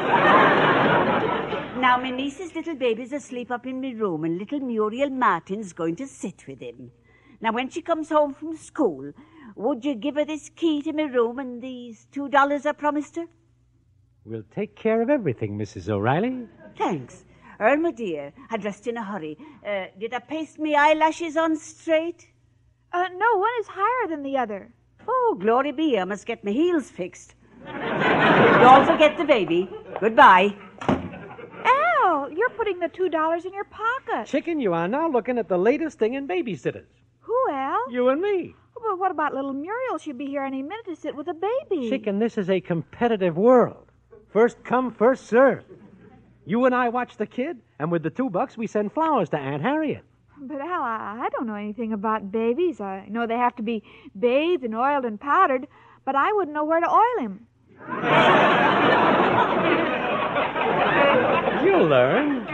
now, 1.85 1.97
my 1.97 2.11
niece's 2.11 2.55
little 2.55 2.75
baby's 2.75 3.11
asleep 3.11 3.51
up 3.51 3.67
in 3.67 3.81
my 3.81 3.91
room, 3.91 4.23
and 4.23 4.37
little 4.37 4.61
Muriel 4.61 5.09
Martin's 5.09 5.73
going 5.73 5.97
to 5.97 6.07
sit 6.07 6.47
with 6.47 6.61
him. 6.61 6.91
Now, 7.41 7.51
when 7.51 7.69
she 7.69 7.81
comes 7.81 8.07
home 8.07 8.33
from 8.33 8.55
school, 8.55 9.11
would 9.57 9.83
you 9.83 9.95
give 9.95 10.15
her 10.15 10.23
this 10.23 10.47
key 10.55 10.81
to 10.83 10.93
my 10.93 11.03
room 11.03 11.39
and 11.39 11.61
these 11.61 12.07
two 12.09 12.29
dollars 12.29 12.65
I 12.65 12.71
promised 12.71 13.17
her? 13.17 13.25
We'll 14.23 14.45
take 14.55 14.77
care 14.77 15.01
of 15.01 15.09
everything, 15.09 15.57
Mrs. 15.57 15.89
O'Reilly. 15.89 16.47
Thanks. 16.77 17.25
Irma, 17.63 17.93
dear, 17.93 18.33
I 18.51 18.57
dressed 18.57 18.87
in 18.87 18.97
a 18.97 19.03
hurry. 19.03 19.37
Uh, 19.65 19.85
did 19.97 20.13
I 20.13 20.19
paste 20.19 20.59
me 20.59 20.75
eyelashes 20.75 21.37
on 21.37 21.55
straight? 21.55 22.27
Uh, 22.91 23.07
no, 23.15 23.37
one 23.37 23.51
is 23.61 23.67
higher 23.67 24.09
than 24.09 24.21
the 24.21 24.37
other. 24.37 24.69
Oh, 25.07 25.37
glory 25.39 25.71
be, 25.71 25.97
I 25.97 26.03
must 26.03 26.25
get 26.25 26.43
my 26.43 26.51
heels 26.51 26.91
fixed. 26.91 27.35
Don't 27.65 28.85
forget 28.85 29.17
the 29.17 29.23
baby. 29.23 29.69
Goodbye. 30.01 30.53
Al, 30.81 32.29
you're 32.29 32.49
putting 32.49 32.79
the 32.79 32.89
two 32.89 33.07
dollars 33.07 33.45
in 33.45 33.53
your 33.53 33.63
pocket. 33.63 34.27
Chicken, 34.27 34.59
you 34.59 34.73
are 34.73 34.89
now 34.89 35.09
looking 35.09 35.37
at 35.37 35.47
the 35.47 35.57
latest 35.57 35.97
thing 35.97 36.15
in 36.15 36.27
babysitters. 36.27 36.87
Who, 37.21 37.37
Al? 37.49 37.89
You 37.89 38.09
and 38.09 38.21
me. 38.21 38.55
But 38.73 38.99
what 38.99 39.11
about 39.11 39.33
little 39.33 39.53
Muriel? 39.53 39.97
She'll 39.99 40.17
be 40.17 40.25
here 40.25 40.43
any 40.43 40.61
minute 40.61 40.85
to 40.87 40.97
sit 40.97 41.15
with 41.15 41.29
a 41.29 41.33
baby. 41.33 41.89
Chicken, 41.89 42.19
this 42.19 42.37
is 42.37 42.49
a 42.49 42.59
competitive 42.59 43.37
world. 43.37 43.87
First 44.33 44.61
come, 44.65 44.91
first 44.91 45.27
serve. 45.27 45.63
You 46.45 46.65
and 46.65 46.75
I 46.75 46.89
watch 46.89 47.17
the 47.17 47.25
kid, 47.25 47.59
and 47.79 47.89
with 47.89 48.03
the 48.03 48.09
two 48.09 48.29
bucks, 48.29 48.57
we 48.57 48.67
send 48.67 48.91
flowers 48.91 49.29
to 49.29 49.37
Aunt 49.37 49.61
Harriet. 49.61 50.03
But 50.37 50.59
Al, 50.59 50.83
I, 50.83 51.21
I 51.23 51.29
don't 51.29 51.47
know 51.47 51.55
anything 51.55 51.93
about 51.93 52.31
babies. 52.31 52.81
I 52.81 53.07
know 53.09 53.25
they 53.25 53.37
have 53.37 53.55
to 53.55 53.63
be 53.63 53.81
bathed 54.19 54.65
and 54.65 54.75
oiled 54.75 55.05
and 55.05 55.19
powdered, 55.19 55.67
but 56.03 56.15
I 56.15 56.33
wouldn't 56.33 56.53
know 56.53 56.65
where 56.65 56.81
to 56.81 56.89
oil 56.89 57.19
him. 57.19 57.47
You'll 61.65 61.87
learn. 61.87 62.45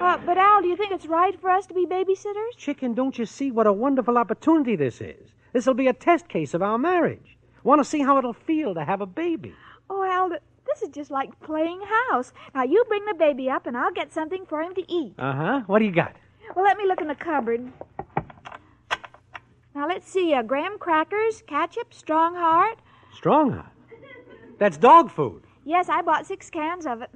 Uh, 0.00 0.18
but 0.26 0.36
Al, 0.36 0.60
do 0.60 0.68
you 0.68 0.76
think 0.76 0.92
it's 0.92 1.06
right 1.06 1.40
for 1.40 1.48
us 1.48 1.66
to 1.66 1.74
be 1.74 1.86
babysitters? 1.86 2.56
Chicken, 2.56 2.92
don't 2.94 3.18
you 3.18 3.24
see 3.24 3.50
what 3.50 3.66
a 3.66 3.72
wonderful 3.72 4.18
opportunity 4.18 4.76
this 4.76 5.00
is? 5.00 5.30
This'll 5.52 5.74
be 5.74 5.88
a 5.88 5.92
test 5.94 6.28
case 6.28 6.52
of 6.52 6.62
our 6.62 6.78
marriage. 6.78 7.38
Want 7.64 7.80
to 7.80 7.84
see 7.84 8.00
how 8.00 8.18
it'll 8.18 8.34
feel 8.34 8.74
to 8.74 8.84
have 8.84 9.00
a 9.00 9.06
baby? 9.06 9.54
Oh, 9.88 10.04
Al, 10.04 10.36
this 10.68 10.82
is 10.82 10.90
just 10.90 11.10
like 11.10 11.38
playing 11.40 11.80
house. 12.10 12.32
Now 12.54 12.64
you 12.64 12.84
bring 12.88 13.04
the 13.04 13.14
baby 13.14 13.50
up, 13.50 13.66
and 13.66 13.76
I'll 13.76 13.92
get 13.92 14.12
something 14.12 14.46
for 14.46 14.62
him 14.62 14.74
to 14.74 14.92
eat. 14.92 15.14
Uh 15.18 15.32
huh. 15.32 15.60
What 15.66 15.80
do 15.80 15.84
you 15.84 15.92
got? 15.92 16.14
Well, 16.54 16.64
let 16.64 16.76
me 16.78 16.86
look 16.86 17.00
in 17.00 17.08
the 17.08 17.14
cupboard. 17.14 17.70
Now 19.74 19.86
let's 19.86 20.10
see. 20.10 20.34
Uh, 20.34 20.42
graham 20.42 20.78
crackers, 20.78 21.42
ketchup, 21.46 21.92
strong 21.94 22.34
heart. 22.34 22.78
Strong 23.14 23.52
heart. 23.52 23.72
That's 24.58 24.76
dog 24.76 25.10
food. 25.10 25.42
Yes, 25.64 25.88
I 25.88 26.02
bought 26.02 26.26
six 26.26 26.50
cans 26.50 26.86
of 26.86 27.02
it. 27.02 27.10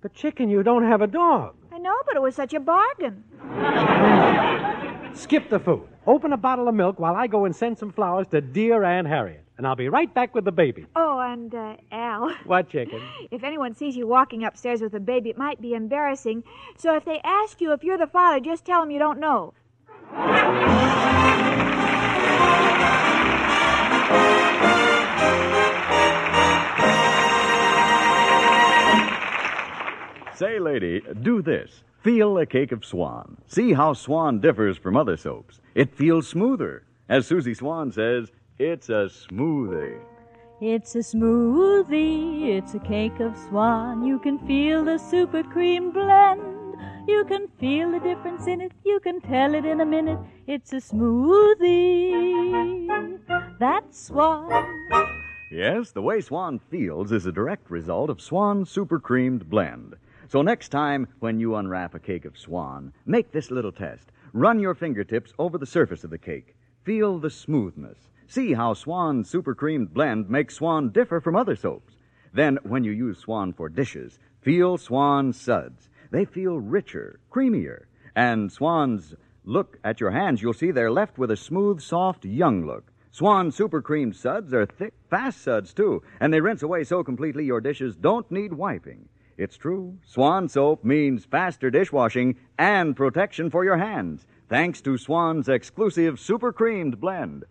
But, 0.00 0.14
Chicken, 0.14 0.48
you 0.48 0.62
don't 0.62 0.84
have 0.84 1.02
a 1.02 1.06
dog. 1.06 1.56
I 1.72 1.78
know, 1.78 1.94
but 2.06 2.16
it 2.16 2.22
was 2.22 2.34
such 2.34 2.54
a 2.54 2.60
bargain. 2.60 3.24
Skip 5.14 5.50
the 5.50 5.58
food. 5.58 5.88
Open 6.06 6.32
a 6.32 6.36
bottle 6.36 6.68
of 6.68 6.74
milk 6.74 6.98
while 7.00 7.16
I 7.16 7.26
go 7.26 7.44
and 7.44 7.56
send 7.56 7.78
some 7.78 7.92
flowers 7.92 8.28
to 8.28 8.40
dear 8.40 8.84
Aunt 8.84 9.08
Harriet. 9.08 9.45
And 9.58 9.66
I'll 9.66 9.76
be 9.76 9.88
right 9.88 10.12
back 10.12 10.34
with 10.34 10.44
the 10.44 10.52
baby. 10.52 10.86
Oh, 10.94 11.18
and 11.18 11.54
uh, 11.54 11.76
Al, 11.90 12.30
What, 12.44 12.68
Chicken? 12.68 13.00
if 13.30 13.42
anyone 13.42 13.74
sees 13.74 13.96
you 13.96 14.06
walking 14.06 14.44
upstairs 14.44 14.82
with 14.82 14.94
a 14.94 15.00
baby, 15.00 15.30
it 15.30 15.38
might 15.38 15.60
be 15.62 15.72
embarrassing. 15.74 16.44
So 16.76 16.94
if 16.94 17.04
they 17.06 17.20
ask 17.24 17.60
you 17.60 17.72
if 17.72 17.82
you're 17.82 17.96
the 17.98 18.06
father, 18.06 18.38
just 18.40 18.64
tell 18.66 18.82
them 18.82 18.90
you 18.90 18.98
don't 18.98 19.18
know. 19.18 19.54
Say, 30.34 30.58
lady, 30.58 31.00
do 31.22 31.40
this. 31.40 31.82
Feel 32.02 32.36
a 32.36 32.44
cake 32.44 32.70
of 32.70 32.84
Swan. 32.84 33.38
See 33.46 33.72
how 33.72 33.94
Swan 33.94 34.38
differs 34.38 34.76
from 34.76 34.94
other 34.94 35.16
soaps. 35.16 35.60
It 35.74 35.94
feels 35.94 36.28
smoother. 36.28 36.84
As 37.08 37.26
Susie 37.26 37.54
Swan 37.54 37.90
says, 37.90 38.30
it's 38.58 38.88
a 38.88 39.08
smoothie. 39.08 40.00
It's 40.60 40.94
a 40.94 41.00
smoothie, 41.00 42.56
it's 42.56 42.74
a 42.74 42.78
cake 42.78 43.20
of 43.20 43.36
swan. 43.36 44.06
You 44.06 44.18
can 44.18 44.38
feel 44.46 44.84
the 44.84 44.98
super 44.98 45.42
cream 45.42 45.90
blend. 45.90 46.40
You 47.06 47.24
can 47.26 47.48
feel 47.60 47.90
the 47.92 48.00
difference 48.00 48.46
in 48.46 48.60
it, 48.60 48.72
you 48.84 48.98
can 49.00 49.20
tell 49.20 49.54
it 49.54 49.64
in 49.64 49.80
a 49.80 49.86
minute. 49.86 50.18
It's 50.46 50.72
a 50.72 50.76
smoothie. 50.76 52.06
That's 53.58 54.06
swan. 54.06 54.72
Yes, 55.50 55.92
the 55.92 56.02
way 56.02 56.20
Swan 56.20 56.58
feels 56.58 57.12
is 57.12 57.24
a 57.24 57.32
direct 57.32 57.70
result 57.70 58.10
of 58.10 58.20
Swan 58.20 58.64
Super 58.64 58.98
Creamed 58.98 59.48
Blend. 59.48 59.94
So 60.28 60.42
next 60.42 60.70
time 60.70 61.06
when 61.20 61.38
you 61.38 61.54
unwrap 61.54 61.94
a 61.94 62.00
cake 62.00 62.24
of 62.24 62.36
Swan, 62.36 62.92
make 63.06 63.30
this 63.30 63.52
little 63.52 63.70
test. 63.70 64.10
Run 64.32 64.58
your 64.58 64.74
fingertips 64.74 65.32
over 65.38 65.56
the 65.56 65.64
surface 65.64 66.02
of 66.02 66.10
the 66.10 66.18
cake. 66.18 66.56
Feel 66.82 67.20
the 67.20 67.30
smoothness. 67.30 68.08
See 68.28 68.54
how 68.54 68.74
Swan 68.74 69.22
Super 69.22 69.54
Creamed 69.54 69.94
Blend 69.94 70.28
makes 70.28 70.56
Swan 70.56 70.90
differ 70.90 71.20
from 71.20 71.36
other 71.36 71.54
soaps. 71.54 71.94
Then, 72.32 72.58
when 72.64 72.82
you 72.82 72.90
use 72.90 73.18
Swan 73.18 73.52
for 73.52 73.68
dishes, 73.68 74.18
feel 74.42 74.78
Swan 74.78 75.32
suds. 75.32 75.88
They 76.10 76.24
feel 76.24 76.58
richer, 76.58 77.20
creamier. 77.30 77.84
And 78.16 78.50
Swan's 78.50 79.14
look 79.44 79.78
at 79.84 80.00
your 80.00 80.10
hands, 80.10 80.42
you'll 80.42 80.54
see 80.54 80.72
they're 80.72 80.90
left 80.90 81.18
with 81.18 81.30
a 81.30 81.36
smooth, 81.36 81.80
soft, 81.80 82.24
young 82.24 82.66
look. 82.66 82.92
Swan 83.12 83.52
Super 83.52 83.80
Creamed 83.80 84.16
suds 84.16 84.52
are 84.52 84.66
thick, 84.66 84.92
fast 85.08 85.40
suds, 85.40 85.72
too, 85.72 86.02
and 86.20 86.32
they 86.32 86.40
rinse 86.40 86.62
away 86.62 86.82
so 86.84 87.04
completely 87.04 87.44
your 87.44 87.60
dishes 87.60 87.96
don't 87.96 88.30
need 88.30 88.52
wiping. 88.52 89.08
It's 89.38 89.56
true. 89.56 89.98
Swan 90.04 90.48
soap 90.48 90.84
means 90.84 91.24
faster 91.24 91.70
dishwashing 91.70 92.36
and 92.58 92.96
protection 92.96 93.50
for 93.50 93.64
your 93.64 93.76
hands, 93.76 94.26
thanks 94.48 94.80
to 94.82 94.98
Swan's 94.98 95.48
exclusive 95.48 96.18
Super 96.18 96.52
Creamed 96.52 97.00
blend. 97.00 97.44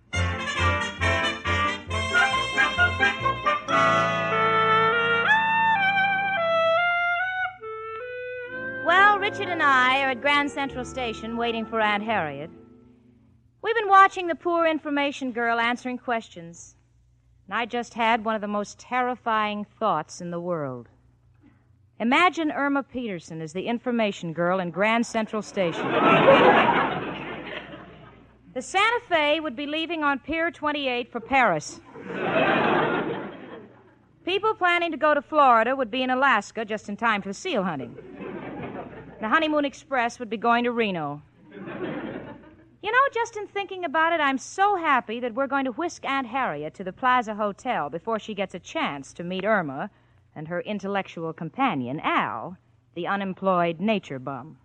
I 9.67 10.03
are 10.03 10.11
at 10.11 10.21
Grand 10.21 10.51
Central 10.51 10.85
Station 10.85 11.37
waiting 11.37 11.65
for 11.65 11.81
Aunt 11.81 12.03
Harriet. 12.03 12.51
We've 13.63 13.75
been 13.75 13.89
watching 13.89 14.27
the 14.27 14.35
poor 14.35 14.67
information 14.67 15.31
girl 15.31 15.59
answering 15.59 15.97
questions. 15.97 16.75
And 17.47 17.55
I 17.55 17.65
just 17.65 17.95
had 17.95 18.23
one 18.23 18.35
of 18.35 18.41
the 18.41 18.47
most 18.47 18.77
terrifying 18.77 19.65
thoughts 19.79 20.21
in 20.21 20.29
the 20.29 20.39
world. 20.39 20.89
Imagine 21.99 22.51
Irma 22.51 22.83
Peterson 22.83 23.41
as 23.41 23.53
the 23.53 23.65
information 23.65 24.33
girl 24.33 24.59
in 24.59 24.69
Grand 24.69 25.07
Central 25.07 25.41
Station. 25.41 25.91
the 28.53 28.61
Santa 28.61 28.99
Fe 29.09 29.39
would 29.39 29.55
be 29.55 29.65
leaving 29.65 30.03
on 30.03 30.19
Pier 30.19 30.51
28 30.51 31.11
for 31.11 31.19
Paris. 31.19 31.81
People 34.25 34.53
planning 34.53 34.91
to 34.91 34.97
go 34.97 35.15
to 35.15 35.23
Florida 35.23 35.75
would 35.75 35.89
be 35.89 36.03
in 36.03 36.11
Alaska 36.11 36.65
just 36.65 36.87
in 36.87 36.97
time 36.97 37.23
for 37.23 37.33
seal 37.33 37.63
hunting. 37.63 37.97
The 39.21 39.29
Honeymoon 39.29 39.65
Express 39.65 40.19
would 40.19 40.29
be 40.29 40.37
going 40.37 40.65
to 40.65 40.71
Reno. 40.71 41.21
You 42.81 42.91
know, 42.91 42.99
just 43.13 43.37
in 43.37 43.47
thinking 43.47 43.85
about 43.85 44.13
it, 44.13 44.19
I'm 44.19 44.37
so 44.37 44.75
happy 44.75 45.19
that 45.21 45.33
we're 45.33 45.47
going 45.47 45.65
to 45.65 45.71
whisk 45.71 46.05
Aunt 46.05 46.27
Harriet 46.27 46.73
to 46.75 46.83
the 46.83 46.93
Plaza 46.93 47.33
Hotel 47.33 47.89
before 47.89 48.19
she 48.19 48.33
gets 48.33 48.53
a 48.53 48.59
chance 48.59 49.13
to 49.13 49.23
meet 49.23 49.45
Irma 49.45 49.89
and 50.35 50.47
her 50.49 50.61
intellectual 50.61 51.33
companion, 51.33 51.99
Al, 52.01 52.57
the 52.93 53.07
unemployed 53.07 53.79
nature 53.79 54.19
bum. 54.19 54.57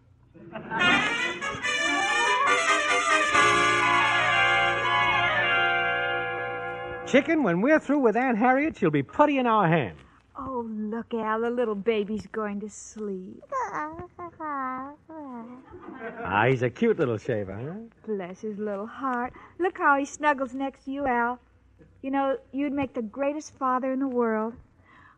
Chicken, 7.06 7.42
when 7.42 7.60
we're 7.60 7.80
through 7.80 8.00
with 8.00 8.16
Aunt 8.16 8.36
Harriet, 8.36 8.76
she'll 8.76 8.90
be 8.90 9.02
putty 9.02 9.38
in 9.38 9.46
our 9.46 9.68
hand. 9.68 9.96
Oh, 10.36 10.66
look, 10.68 11.12
Al, 11.12 11.40
the 11.40 11.50
little 11.50 11.74
baby's 11.74 12.26
going 12.26 12.60
to 12.60 12.68
sleep. 12.70 13.42
Ah, 16.24 16.46
he's 16.48 16.62
a 16.62 16.70
cute 16.70 16.98
little 16.98 17.18
shaver, 17.18 17.54
huh? 17.54 17.96
Bless 18.06 18.40
his 18.40 18.58
little 18.58 18.86
heart. 18.86 19.32
Look 19.58 19.76
how 19.78 19.98
he 19.98 20.04
snuggles 20.04 20.54
next 20.54 20.84
to 20.84 20.90
you, 20.92 21.06
Al. 21.06 21.38
You 22.02 22.10
know, 22.10 22.38
you'd 22.52 22.72
make 22.72 22.94
the 22.94 23.02
greatest 23.02 23.54
father 23.58 23.92
in 23.92 24.00
the 24.00 24.08
world. 24.08 24.54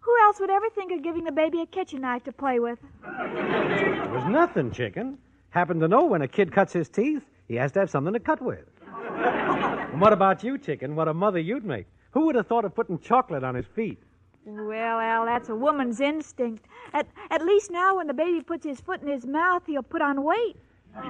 Who 0.01 0.17
else 0.25 0.41
would 0.41 0.51
ever 0.51 0.69
think 0.75 0.91
of 0.93 1.03
giving 1.03 1.25
the 1.25 1.33
baby 1.33 1.61
a 1.61 1.67
kitchen 1.67 2.01
knife 2.01 2.25
to 2.25 2.33
play 2.33 2.59
with? 2.59 2.79
It 3.05 4.11
was 4.11 4.25
nothing, 4.29 4.73
chicken. 4.73 5.19
Happen 5.51 5.79
to 5.81 5.87
know 5.89 6.07
when 6.07 6.23
a 6.23 6.29
kid 6.29 6.51
cuts 6.51 6.73
his 6.73 6.89
teeth, 6.89 7.23
he 7.47 7.55
has 7.57 7.71
to 7.73 7.81
have 7.81 7.91
something 7.91 8.15
to 8.15 8.21
cut 8.21 8.41
with. 8.43 8.65
and 8.93 10.01
what 10.01 10.13
about 10.13 10.43
you, 10.43 10.59
chicken? 10.59 10.97
What 10.97 11.07
a 11.07 11.15
mother 11.15 11.39
you'd 11.39 11.65
make. 11.65 11.87
Who 12.13 12.27
would 12.27 12.35
have 12.35 12.47
thought 12.47 12.65
of 12.65 12.75
putting 12.75 12.99
chocolate 12.99 13.45
on 13.45 13.55
his 13.55 13.67
feet? 13.67 14.03
Well, 14.45 14.99
Al, 14.99 15.25
that's 15.27 15.49
a 15.51 15.55
woman's 15.55 16.01
instinct. 16.01 16.67
At, 16.93 17.07
at 17.31 17.45
least 17.45 17.71
now, 17.71 17.97
when 17.97 18.09
the 18.09 18.15
baby 18.15 18.41
puts 18.43 18.67
his 18.67 18.81
foot 18.81 19.01
in 19.01 19.09
his 19.09 19.25
mouth, 19.25 19.63
he'll 19.67 19.83
put 19.83 20.03
on 20.03 20.25
weight. 20.25 20.57
oh, 20.97 21.01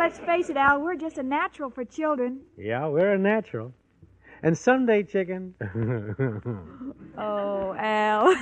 let's 0.00 0.18
face 0.20 0.48
it, 0.48 0.56
Al, 0.56 0.80
we're 0.80 0.96
just 0.96 1.18
a 1.18 1.22
natural 1.22 1.70
for 1.70 1.84
children. 1.84 2.40
Yeah, 2.56 2.86
we're 2.88 3.12
a 3.12 3.18
natural. 3.18 3.72
And 4.42 4.56
someday, 4.56 5.02
chicken. 5.02 5.54
Oh, 7.18 7.74
Al. 7.78 8.34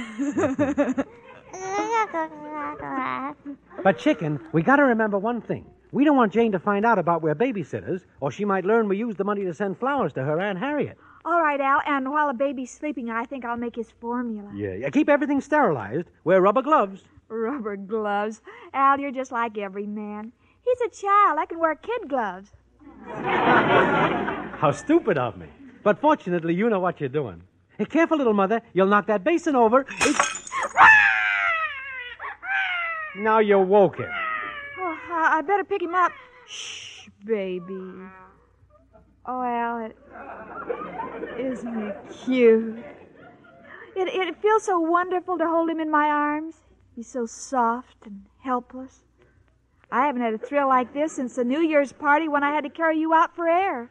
but, 3.84 3.98
chicken, 3.98 4.40
we 4.52 4.62
got 4.62 4.76
to 4.76 4.82
remember 4.82 5.16
one 5.16 5.40
thing. 5.40 5.64
We 5.92 6.04
don't 6.04 6.16
want 6.16 6.32
Jane 6.32 6.50
to 6.52 6.58
find 6.58 6.84
out 6.84 6.98
about 6.98 7.22
we're 7.22 7.36
babysitters, 7.36 8.04
or 8.18 8.32
she 8.32 8.44
might 8.44 8.64
learn 8.64 8.88
we 8.88 8.96
used 8.96 9.16
the 9.16 9.22
money 9.22 9.44
to 9.44 9.54
send 9.54 9.78
flowers 9.78 10.12
to 10.14 10.24
her 10.24 10.40
Aunt 10.40 10.58
Harriet. 10.58 10.98
All 11.26 11.40
right, 11.40 11.58
Al, 11.60 11.80
and 11.86 12.10
while 12.10 12.28
the 12.28 12.34
baby's 12.34 12.70
sleeping, 12.70 13.08
I 13.08 13.24
think 13.24 13.46
I'll 13.46 13.56
make 13.56 13.76
his 13.76 13.90
formula. 13.90 14.50
Yeah, 14.54 14.74
yeah. 14.74 14.90
Keep 14.90 15.08
everything 15.08 15.40
sterilized. 15.40 16.08
Wear 16.22 16.42
rubber 16.42 16.60
gloves. 16.60 17.04
Rubber 17.28 17.76
gloves. 17.76 18.42
Al, 18.74 19.00
you're 19.00 19.10
just 19.10 19.32
like 19.32 19.56
every 19.56 19.86
man. 19.86 20.32
He's 20.62 20.80
a 20.82 20.90
child. 20.90 21.38
I 21.38 21.46
can 21.46 21.58
wear 21.58 21.74
kid 21.76 22.08
gloves. 22.08 22.50
How 23.06 24.70
stupid 24.72 25.16
of 25.16 25.38
me. 25.38 25.46
But 25.82 25.98
fortunately, 25.98 26.54
you 26.54 26.68
know 26.68 26.80
what 26.80 27.00
you're 27.00 27.08
doing. 27.08 27.42
Hey, 27.78 27.86
careful, 27.86 28.18
little 28.18 28.34
mother. 28.34 28.60
You'll 28.74 28.86
knock 28.86 29.06
that 29.06 29.24
basin 29.24 29.56
over. 29.56 29.86
now 33.16 33.38
you 33.38 33.58
woke 33.58 33.96
him. 33.96 34.10
Oh, 34.78 34.98
I 35.10 35.38
I 35.38 35.42
better 35.42 35.64
pick 35.64 35.80
him 35.80 35.94
up. 35.94 36.12
Shh, 36.46 37.08
baby. 37.24 37.80
Oh, 39.26 39.42
Al, 39.42 39.86
it 39.86 39.96
isn't 41.38 41.82
he 41.82 41.90
cute? 42.24 42.78
It, 43.96 44.08
it 44.08 44.36
feels 44.42 44.64
so 44.64 44.78
wonderful 44.80 45.38
to 45.38 45.46
hold 45.46 45.70
him 45.70 45.80
in 45.80 45.90
my 45.90 46.08
arms. 46.08 46.56
He's 46.96 47.08
so 47.08 47.26
soft 47.26 47.96
and 48.04 48.24
helpless. 48.40 49.00
I 49.90 50.06
haven't 50.06 50.22
had 50.22 50.34
a 50.34 50.38
thrill 50.38 50.68
like 50.68 50.92
this 50.92 51.12
since 51.12 51.36
the 51.36 51.44
New 51.44 51.60
Year's 51.60 51.92
party 51.92 52.28
when 52.28 52.42
I 52.42 52.52
had 52.52 52.64
to 52.64 52.70
carry 52.70 52.98
you 52.98 53.14
out 53.14 53.34
for 53.36 53.48
air. 53.48 53.88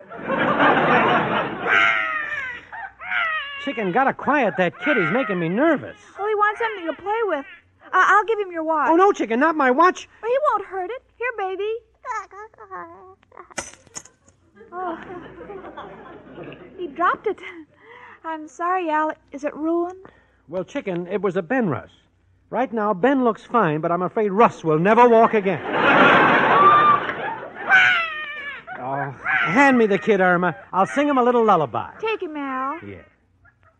Chicken, 3.63 3.93
gotta 3.93 4.13
quiet 4.13 4.55
that 4.57 4.77
kid. 4.79 4.97
He's 4.97 5.11
making 5.11 5.39
me 5.39 5.47
nervous. 5.47 5.95
Well, 6.19 6.27
he 6.27 6.35
wants 6.35 6.59
something 6.59 6.87
to 6.87 6.93
play 7.01 7.19
with. 7.23 7.45
Uh, 7.85 7.89
I'll 7.93 8.25
give 8.25 8.39
him 8.39 8.51
your 8.51 8.63
watch. 8.63 8.89
Oh, 8.89 8.95
no, 8.97 9.13
chicken, 9.13 9.39
not 9.39 9.55
my 9.55 9.71
watch. 9.71 10.09
Well, 10.21 10.29
he 10.31 10.37
won't 10.51 10.65
hurt 10.65 10.91
it. 10.91 11.01
Here, 11.17 11.31
baby. 11.37 11.71
Oh. 14.75 14.97
Dropped 16.95 17.27
it. 17.27 17.39
I'm 18.23 18.47
sorry, 18.47 18.89
Al. 18.89 19.12
Is 19.31 19.43
it 19.43 19.53
ruined? 19.55 20.05
Well, 20.47 20.63
chicken, 20.63 21.07
it 21.07 21.21
was 21.21 21.35
a 21.35 21.41
Ben 21.41 21.67
Russ. 21.69 21.89
Right 22.50 22.71
now, 22.71 22.93
Ben 22.93 23.23
looks 23.23 23.43
fine, 23.43 23.81
but 23.81 23.91
I'm 23.91 24.03
afraid 24.03 24.31
Russ 24.31 24.63
will 24.63 24.79
never 24.79 25.09
walk 25.09 25.33
again. 25.33 25.62
oh, 28.79 29.12
hand 29.27 29.77
me 29.77 29.88
the 29.88 29.97
kid, 29.97 30.21
Irma. 30.21 30.56
I'll 30.71 30.86
sing 30.86 31.08
him 31.08 31.17
a 31.17 31.23
little 31.23 31.43
lullaby. 31.43 31.91
Take 31.99 32.21
him, 32.21 32.38
Al. 32.38 32.79
Yeah. 32.86 33.01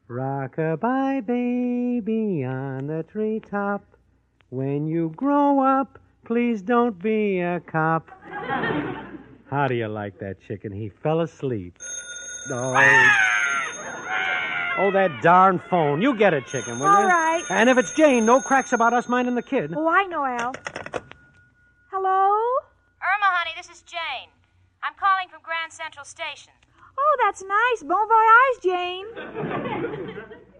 Rock-a-bye, 0.08 1.22
baby, 1.22 2.44
on 2.44 2.88
the 2.88 3.04
treetop. 3.04 3.86
When 4.50 4.88
you 4.88 5.14
grow 5.16 5.60
up, 5.60 6.00
please 6.26 6.62
don't 6.62 6.98
be 7.02 7.40
a 7.40 7.60
cop. 7.60 8.10
How 9.50 9.68
do 9.68 9.76
you 9.76 9.88
like 9.88 10.20
that 10.20 10.42
chicken? 10.48 10.72
He 10.72 10.90
fell 10.90 11.22
asleep. 11.22 11.78
Oh. 12.50 12.74
Oh, 14.78 14.92
that 14.92 15.22
darn 15.22 15.60
phone. 15.70 16.02
You 16.02 16.16
get 16.16 16.34
it, 16.34 16.48
chicken, 16.48 16.80
will 16.80 16.88
All 16.88 17.04
you? 17.04 17.08
right. 17.08 17.44
And 17.50 17.70
if 17.70 17.78
it's 17.78 17.94
Jane, 17.94 18.26
no 18.26 18.42
cracks 18.42 18.74
about 18.74 18.94
us 18.94 19.08
minding 19.08 19.36
the 19.36 19.44
kid. 19.44 19.74
Oh, 19.76 19.88
I 19.88 20.06
know, 20.06 20.26
Al. 20.26 20.54
Hello? 21.92 22.34
Irma, 22.98 23.30
honey, 23.38 23.52
this 23.56 23.70
is 23.70 23.84
Jane. 23.84 24.30
I'm 24.82 24.94
calling 25.00 25.30
from 25.30 25.42
Grand 25.44 25.72
Central 25.72 26.04
Station. 26.04 26.52
Oh, 26.98 27.18
that's 27.24 27.44
nice. 27.44 27.84
Bon 27.84 28.08
voyage, 28.10 28.64
Jane. 28.64 29.06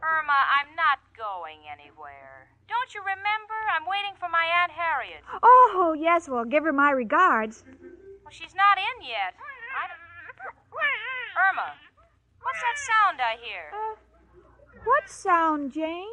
Irma, 0.04 0.40
I'm 0.62 0.70
not 0.78 1.00
going 1.18 1.60
anywhere. 1.72 2.48
Don't 2.70 2.94
you 2.94 3.02
remember? 3.02 3.58
I'm 3.76 3.86
waiting 3.90 4.14
for 4.20 4.30
my 4.30 4.46
Aunt 4.62 4.72
Harriet. 4.72 5.24
Oh, 5.42 5.96
yes. 5.98 6.30
Well, 6.30 6.46
give 6.46 6.64
her 6.66 6.74
my 6.74 6.92
regards. 6.92 7.64
Well, 8.24 8.32
she's 8.32 8.54
not 8.56 8.78
in 8.78 9.08
yet. 9.08 9.34
Irma, 11.36 11.74
what's 12.42 12.60
that 12.62 12.78
sound 12.78 13.20
I 13.22 13.38
hear? 13.42 13.72
Uh, 13.74 13.96
what 14.86 15.10
sound, 15.10 15.72
Jane? 15.74 16.08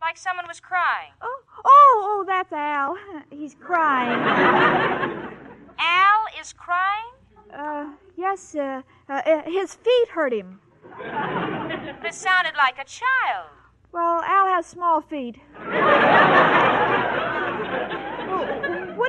Like 0.00 0.16
someone 0.16 0.46
was 0.48 0.60
crying. 0.60 1.12
Oh, 1.20 1.40
oh, 1.64 2.02
oh, 2.04 2.24
that's 2.26 2.52
Al. 2.52 2.96
He's 3.30 3.54
crying. 3.54 4.18
Al 5.78 6.24
is 6.40 6.52
crying? 6.52 7.12
Uh, 7.52 7.92
yes, 8.16 8.54
uh, 8.54 8.82
uh, 9.08 9.42
his 9.44 9.74
feet 9.74 10.08
hurt 10.08 10.32
him. 10.32 10.60
It 10.98 12.14
sounded 12.14 12.54
like 12.56 12.78
a 12.78 12.84
child. 12.84 13.50
Well, 13.92 14.22
Al 14.22 14.46
has 14.46 14.66
small 14.66 15.00
feet. 15.02 15.36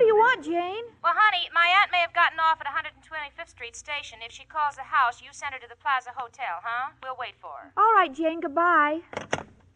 well, 0.06 0.18
what 0.18 0.42
do 0.42 0.50
you 0.50 0.54
want, 0.56 0.66
Jane? 0.66 0.84
Well, 1.04 1.14
honey, 1.16 1.50
my 1.54 1.66
aunt 1.82 1.92
may 1.92 2.00
have 2.00 2.14
gotten 2.14 2.40
off 2.40 2.60
at 2.62 2.68
125th 2.68 3.50
Street 3.50 3.76
Station. 3.76 4.20
If 4.26 4.32
she 4.32 4.44
calls 4.46 4.76
the 4.76 4.84
house, 4.84 5.22
you 5.22 5.30
send 5.32 5.54
her 5.54 5.60
to 5.60 5.68
the 5.68 5.76
Plaza 5.76 6.10
Hotel, 6.16 6.60
huh? 6.64 6.92
We'll 7.04 7.16
wait 7.20 7.34
for 7.40 7.50
her. 7.62 7.72
All 7.78 7.94
right, 7.94 8.14
Jane, 8.14 8.40
goodbye. 8.42 9.00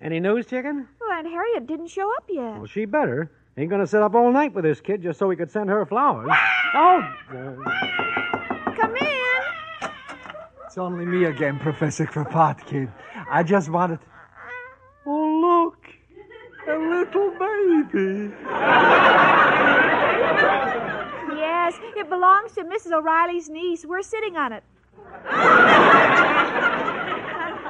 Any 0.02 0.20
news, 0.20 0.46
chicken? 0.46 0.88
Well, 1.00 1.12
Aunt 1.12 1.28
Harriet 1.28 1.66
didn't 1.68 1.88
show 1.88 2.10
up 2.18 2.26
yet. 2.30 2.58
Well, 2.58 2.66
she 2.66 2.86
better. 2.86 3.32
Ain't 3.58 3.70
gonna 3.72 3.88
sit 3.88 4.02
up 4.04 4.13
all 4.13 4.32
night 4.32 4.54
with 4.54 4.63
this 4.63 4.80
kid 4.80 5.02
just 5.02 5.18
so 5.18 5.28
we 5.28 5.36
could 5.36 5.50
send 5.50 5.70
her 5.70 5.84
flowers. 5.86 6.30
oh! 6.76 7.00
uh, 7.32 8.74
Come 8.76 8.96
in. 8.98 9.90
It's 10.66 10.78
only 10.78 11.06
me 11.06 11.26
again, 11.26 11.58
Professor 11.58 12.06
Kropotkin. 12.06 12.92
I 13.32 13.42
just 13.42 13.70
wanted. 13.70 14.00
Oh, 15.08 15.72
look! 15.74 15.88
A 16.68 16.78
little 16.78 17.32
baby. 17.40 18.34
Yes, 21.67 21.80
it 21.97 22.08
belongs 22.10 22.53
to 22.53 22.63
Mrs. 22.63 22.93
O'Reilly's 22.93 23.49
niece. 23.49 23.86
We're 23.86 24.01
sitting 24.01 24.38
on 24.38 24.53
it. 24.53 24.63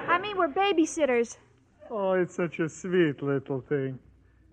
I 0.07 0.19
mean, 0.21 0.37
we're 0.37 0.49
babysitters. 0.49 1.37
Oh, 1.89 2.13
it's 2.13 2.35
such 2.35 2.59
a 2.59 2.69
sweet 2.69 3.23
little 3.23 3.61
thing. 3.61 3.97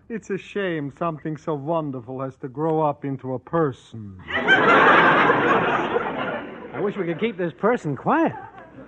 It's 0.09 0.31
a 0.31 0.37
shame 0.39 0.91
something 0.97 1.37
so 1.37 1.53
wonderful 1.53 2.21
has 2.21 2.35
to 2.37 2.47
grow 2.47 2.81
up 2.81 3.05
into 3.05 3.35
a 3.35 3.39
person. 3.39 4.19
I 6.73 6.79
wish 6.81 6.97
we 6.97 7.05
could 7.05 7.19
keep 7.19 7.37
this 7.37 7.53
person 7.53 7.95
quiet. 7.95 8.33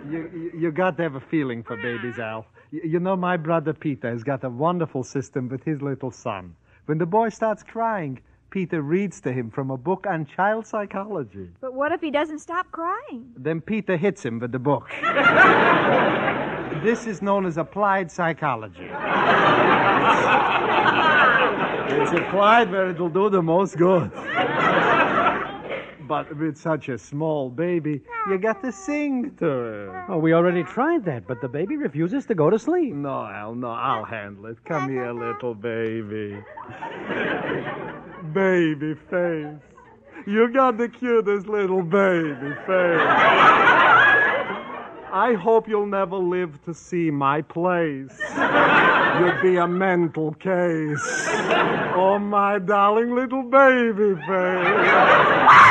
You, 0.09 0.31
you, 0.33 0.51
you 0.59 0.71
got 0.71 0.97
to 0.97 1.03
have 1.03 1.13
a 1.13 1.19
feeling 1.19 1.61
for 1.61 1.77
babies, 1.77 2.17
Al. 2.17 2.47
You, 2.71 2.81
you 2.83 2.99
know, 2.99 3.15
my 3.15 3.37
brother 3.37 3.73
Peter 3.73 4.09
has 4.09 4.23
got 4.23 4.43
a 4.43 4.49
wonderful 4.49 5.03
system 5.03 5.49
with 5.49 5.63
his 5.63 5.83
little 5.83 6.09
son. 6.09 6.55
When 6.87 6.97
the 6.97 7.05
boy 7.05 7.29
starts 7.29 7.61
crying, 7.61 8.21
Peter 8.49 8.81
reads 8.81 9.19
to 9.21 9.31
him 9.33 9.51
from 9.51 9.71
a 9.71 9.77
book 9.77 10.05
on 10.07 10.25
child 10.25 10.65
psychology. 10.65 11.49
But 11.59 11.73
what 11.73 11.91
if 11.91 11.99
he 11.99 12.11
doesn't 12.11 12.39
stop 12.39 12.71
crying? 12.71 13.31
Then 13.35 13.59
Peter 13.59 13.97
hits 13.97 14.23
him 14.23 14.39
with 14.39 14.53
the 14.53 14.59
book. 14.59 14.89
this 16.83 17.07
is 17.07 17.21
known 17.21 17.45
as 17.45 17.57
applied 17.57 18.09
psychology. 18.09 18.89
it's 21.89 22.11
applied 22.11 22.71
where 22.71 22.89
it'll 22.89 23.09
do 23.09 23.29
the 23.29 23.41
most 23.41 23.77
good. 23.77 24.11
But 26.07 26.33
with 26.37 26.57
such 26.57 26.87
a 26.87 26.97
small 26.97 27.49
baby, 27.49 28.01
you 28.29 28.37
got 28.37 28.63
to 28.63 28.71
sing 28.71 29.35
to 29.39 29.45
her. 29.45 30.05
Oh, 30.07 30.17
we 30.17 30.31
already 30.31 30.63
tried 30.63 31.03
that, 31.03 31.27
but 31.27 31.41
the 31.41 31.49
baby 31.49 31.75
refuses 31.75 32.25
to 32.27 32.35
go 32.35 32.49
to 32.49 32.57
sleep. 32.57 32.93
No, 32.93 33.25
Al, 33.25 33.53
no, 33.55 33.71
I'll 33.71 34.05
handle 34.05 34.45
it. 34.45 34.63
Come 34.63 34.89
here, 34.89 35.11
little 35.11 35.53
baby. 35.53 36.41
Baby 38.37 38.93
face. 39.09 39.63
You 40.27 40.53
got 40.53 40.77
the 40.77 40.87
cutest 40.87 41.47
little 41.47 41.81
baby 41.81 42.53
face. 42.67 43.09
I 45.11 45.35
hope 45.41 45.67
you'll 45.67 45.87
never 45.87 46.17
live 46.17 46.63
to 46.65 46.73
see 46.75 47.09
my 47.09 47.41
place. 47.41 48.15
You'd 49.19 49.41
be 49.41 49.55
a 49.57 49.67
mental 49.67 50.33
case. 50.35 51.27
Oh, 51.95 52.19
my 52.19 52.59
darling 52.59 53.15
little 53.15 53.41
baby 53.41 54.13
face. 54.27 55.66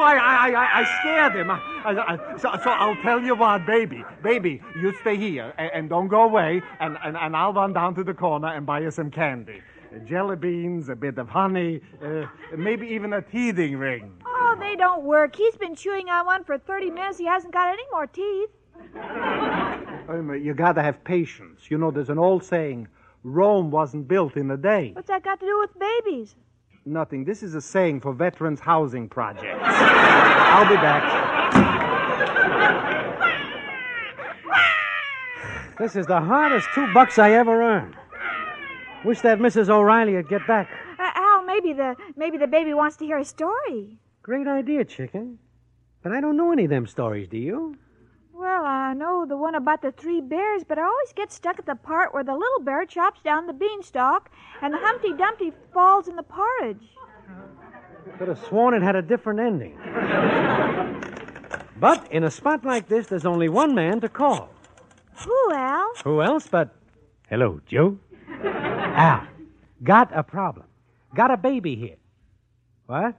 I, 0.00 0.14
I, 0.14 0.50
I, 0.50 0.80
I 0.80 0.98
scared 1.00 1.36
him. 1.36 1.50
I, 1.50 1.60
I, 1.84 2.14
I, 2.14 2.36
so, 2.36 2.50
so 2.62 2.70
I'll 2.70 2.96
tell 3.02 3.20
you 3.20 3.34
what, 3.34 3.66
baby. 3.66 4.04
Baby, 4.22 4.60
you 4.80 4.94
stay 5.00 5.16
here 5.16 5.52
and, 5.58 5.70
and 5.72 5.88
don't 5.88 6.08
go 6.08 6.24
away, 6.24 6.62
and, 6.80 6.98
and, 7.02 7.16
and 7.16 7.36
I'll 7.36 7.52
run 7.52 7.72
down 7.72 7.94
to 7.96 8.04
the 8.04 8.14
corner 8.14 8.48
and 8.48 8.66
buy 8.66 8.80
you 8.80 8.90
some 8.90 9.10
candy. 9.10 9.62
Uh, 9.94 9.98
Jelly 10.00 10.36
beans, 10.36 10.88
a 10.88 10.96
bit 10.96 11.18
of 11.18 11.28
honey, 11.28 11.80
uh, 12.02 12.26
maybe 12.56 12.86
even 12.88 13.12
a 13.12 13.22
teething 13.22 13.76
ring. 13.76 14.12
Oh, 14.26 14.56
they 14.58 14.76
don't 14.76 15.04
work. 15.04 15.36
He's 15.36 15.56
been 15.56 15.74
chewing 15.74 16.08
on 16.08 16.26
one 16.26 16.44
for 16.44 16.58
30 16.58 16.90
minutes. 16.90 17.18
He 17.18 17.26
hasn't 17.26 17.52
got 17.52 17.68
any 17.68 17.84
more 17.92 18.06
teeth. 18.06 18.50
Irma, 20.08 20.36
you 20.42 20.54
gotta 20.54 20.82
have 20.82 21.02
patience. 21.04 21.70
You 21.70 21.78
know, 21.78 21.90
there's 21.90 22.10
an 22.10 22.18
old 22.18 22.44
saying 22.44 22.88
Rome 23.22 23.70
wasn't 23.70 24.06
built 24.08 24.36
in 24.36 24.50
a 24.50 24.56
day. 24.56 24.92
What's 24.94 25.08
that 25.08 25.24
got 25.24 25.40
to 25.40 25.46
do 25.46 25.58
with 25.60 25.78
babies? 25.78 26.36
Nothing. 26.88 27.24
This 27.24 27.42
is 27.42 27.56
a 27.56 27.60
saying 27.60 28.00
for 28.00 28.12
veterans' 28.12 28.60
housing 28.60 29.08
projects. 29.08 29.58
I'll 29.60 30.68
be 30.68 30.76
back. 30.76 31.02
This 35.80 35.96
is 35.96 36.06
the 36.06 36.20
hardest 36.20 36.68
two 36.74 36.86
bucks 36.94 37.18
I 37.18 37.32
ever 37.32 37.60
earned. 37.60 37.96
Wish 39.04 39.20
that 39.22 39.40
Mrs. 39.40 39.68
O'Reilly 39.68 40.14
would 40.14 40.28
get 40.28 40.46
back. 40.46 40.70
Uh, 40.98 41.10
Al, 41.16 41.44
maybe 41.44 41.72
the 41.72 41.96
maybe 42.16 42.38
the 42.38 42.46
baby 42.46 42.72
wants 42.72 42.96
to 42.98 43.04
hear 43.04 43.18
a 43.18 43.24
story. 43.24 43.98
Great 44.22 44.46
idea, 44.46 44.84
chicken. 44.84 45.38
But 46.04 46.12
I 46.12 46.20
don't 46.20 46.36
know 46.36 46.52
any 46.52 46.64
of 46.64 46.70
them 46.70 46.86
stories, 46.86 47.28
do 47.28 47.36
you? 47.36 47.76
Well, 48.38 48.66
I 48.66 48.92
know 48.92 49.24
the 49.24 49.36
one 49.38 49.54
about 49.54 49.80
the 49.80 49.92
three 49.92 50.20
bears, 50.20 50.62
but 50.62 50.78
I 50.78 50.82
always 50.82 51.12
get 51.14 51.32
stuck 51.32 51.58
at 51.58 51.64
the 51.64 51.74
part 51.74 52.12
where 52.12 52.22
the 52.22 52.34
little 52.34 52.60
bear 52.60 52.84
chops 52.84 53.22
down 53.22 53.46
the 53.46 53.54
beanstalk 53.54 54.30
and 54.60 54.74
the 54.74 54.78
Humpty 54.78 55.14
Dumpty 55.14 55.52
falls 55.72 56.06
in 56.06 56.16
the 56.16 56.22
porridge. 56.22 56.82
Could 58.18 58.28
have 58.28 58.38
sworn 58.46 58.74
it 58.74 58.82
had 58.82 58.94
a 58.94 59.00
different 59.00 59.40
ending. 59.40 59.78
but 61.80 62.12
in 62.12 62.24
a 62.24 62.30
spot 62.30 62.62
like 62.62 62.88
this, 62.88 63.06
there's 63.06 63.24
only 63.24 63.48
one 63.48 63.74
man 63.74 64.00
to 64.02 64.08
call. 64.10 64.50
Who, 65.24 65.52
Al? 65.54 65.92
Who 66.04 66.20
else 66.20 66.46
but. 66.46 66.74
Hello, 67.30 67.62
Joe? 67.66 67.98
Al. 68.44 69.26
Got 69.82 70.10
a 70.14 70.22
problem. 70.22 70.66
Got 71.14 71.30
a 71.30 71.38
baby 71.38 71.74
here. 71.74 71.96
What? 72.84 73.14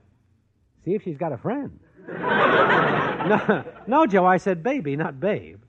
See 0.84 0.94
if 0.94 1.02
she's 1.02 1.18
got 1.18 1.32
a 1.32 1.38
friend. 1.38 1.80
no, 3.28 3.64
no, 3.86 4.06
Joe, 4.06 4.24
I 4.24 4.38
said 4.38 4.62
baby, 4.62 4.96
not 4.96 5.20
babe. 5.20 5.60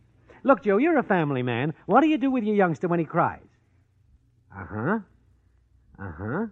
Look, 0.44 0.64
Joe, 0.64 0.78
you're 0.78 0.98
a 0.98 1.04
family 1.04 1.44
man. 1.44 1.74
What 1.86 2.02
do 2.02 2.08
you 2.08 2.18
do 2.18 2.32
with 2.32 2.46
your 2.46 2.56
youngster 2.56 2.88
when 2.88 3.00
he 3.00 3.06
cries? 3.06 3.42
Uh 4.56 4.66
huh. 4.66 5.00
Uh 6.00 6.12
huh. 6.18 6.46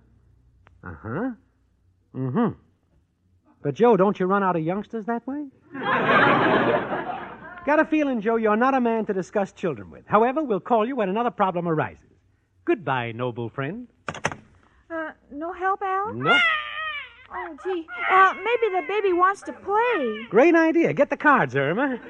Uh 0.83 0.95
huh. 1.01 1.31
Mm 2.13 2.31
hmm. 2.31 2.47
But, 3.63 3.75
Joe, 3.75 3.97
don't 3.97 4.19
you 4.19 4.25
run 4.25 4.43
out 4.43 4.55
of 4.55 4.63
youngsters 4.63 5.05
that 5.05 5.25
way? 5.25 5.45
Got 7.65 7.79
a 7.79 7.85
feeling, 7.85 8.21
Joe, 8.21 8.35
you're 8.35 8.55
not 8.55 8.73
a 8.73 8.81
man 8.81 9.05
to 9.05 9.13
discuss 9.13 9.51
children 9.51 9.89
with. 9.89 10.03
However, 10.05 10.43
we'll 10.43 10.59
call 10.59 10.85
you 10.85 10.95
when 10.95 11.09
another 11.09 11.31
problem 11.31 11.67
arises. 11.67 12.03
Goodbye, 12.65 13.13
noble 13.13 13.49
friend. 13.49 13.87
Uh, 14.89 15.11
no 15.31 15.51
help, 15.53 15.81
Al? 15.81 16.13
Nope. 16.13 16.41
Oh, 17.33 17.57
gee. 17.63 17.85
Al, 18.09 18.33
maybe 18.35 18.67
the 18.73 18.83
baby 18.87 19.13
wants 19.13 19.41
to 19.43 19.53
play. 19.53 20.25
Great 20.29 20.55
idea. 20.55 20.93
Get 20.93 21.09
the 21.09 21.17
cards, 21.17 21.55
Irma. 21.55 21.99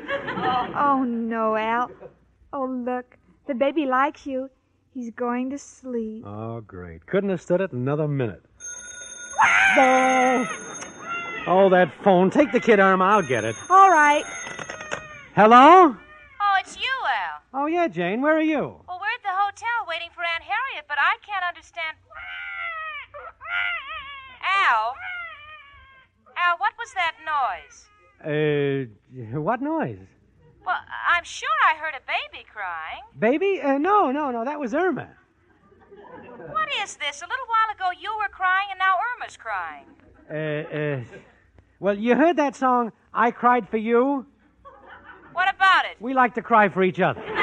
Oh, 0.79 1.03
no, 1.03 1.55
Al. 1.55 1.91
Oh, 2.53 2.65
look. 2.65 3.17
The 3.47 3.55
baby 3.55 3.85
likes 3.85 4.25
you. 4.27 4.49
He's 4.93 5.11
going 5.11 5.49
to 5.51 5.57
sleep. 5.57 6.23
Oh, 6.25 6.61
great. 6.61 7.05
Couldn't 7.05 7.29
have 7.29 7.41
stood 7.41 7.61
it 7.61 7.71
another 7.71 8.07
minute. 8.07 8.43
oh. 9.77 10.45
oh, 11.47 11.69
that 11.69 11.91
phone. 12.03 12.29
Take 12.29 12.51
the 12.51 12.59
kid, 12.59 12.79
Irma. 12.79 13.03
I'll 13.05 13.21
get 13.27 13.43
it. 13.43 13.55
All 13.69 13.89
right. 13.89 14.23
Hello? 15.35 15.95
Oh, 15.95 16.53
it's 16.59 16.75
you, 16.77 16.93
Al. 17.53 17.61
Oh, 17.61 17.65
yeah, 17.67 17.87
Jane. 17.87 18.21
Where 18.21 18.35
are 18.35 18.41
you? 18.41 18.59
Well, 18.87 18.99
we're 18.99 19.13
at 19.13 19.23
the 19.23 19.29
hotel 19.33 19.85
waiting 19.87 20.09
for 20.13 20.21
Aunt 20.21 20.43
Harriet, 20.43 20.85
but 20.87 20.97
I 20.99 21.17
can't 21.25 21.43
understand. 21.47 21.95
Al? 24.65 24.95
Al, 26.37 26.57
what 26.57 26.73
was 26.77 26.93
that 26.93 27.15
noise? 27.25 27.85
Uh, 28.23 29.39
what 29.39 29.61
noise? 29.61 29.99
Well, 30.65 30.75
I'm 31.09 31.23
sure 31.23 31.49
I 31.71 31.77
heard 31.77 31.93
a 31.93 32.01
baby 32.05 32.45
crying. 32.51 33.03
Baby? 33.17 33.61
Uh, 33.61 33.77
no, 33.77 34.11
no, 34.11 34.31
no. 34.31 34.43
That 34.43 34.59
was 34.59 34.73
Irma. 34.73 35.09
What 36.49 36.69
is 36.83 36.97
this? 36.97 37.21
A 37.21 37.25
little 37.25 37.45
while 37.47 37.69
ago 37.75 37.99
you 37.99 38.11
were 38.17 38.29
crying, 38.29 38.67
and 38.71 38.79
now 38.79 38.95
Irma's 39.15 39.37
crying. 39.37 39.85
Uh, 40.29 40.33
uh, 40.77 41.19
well, 41.79 41.97
you 41.97 42.15
heard 42.15 42.37
that 42.37 42.55
song, 42.55 42.91
I 43.13 43.31
Cried 43.31 43.69
for 43.69 43.77
You? 43.77 44.25
What 45.33 45.53
about 45.53 45.85
it? 45.85 45.97
We 45.99 46.13
like 46.13 46.33
to 46.35 46.41
cry 46.41 46.69
for 46.69 46.83
each 46.83 46.99
other. 46.99 47.21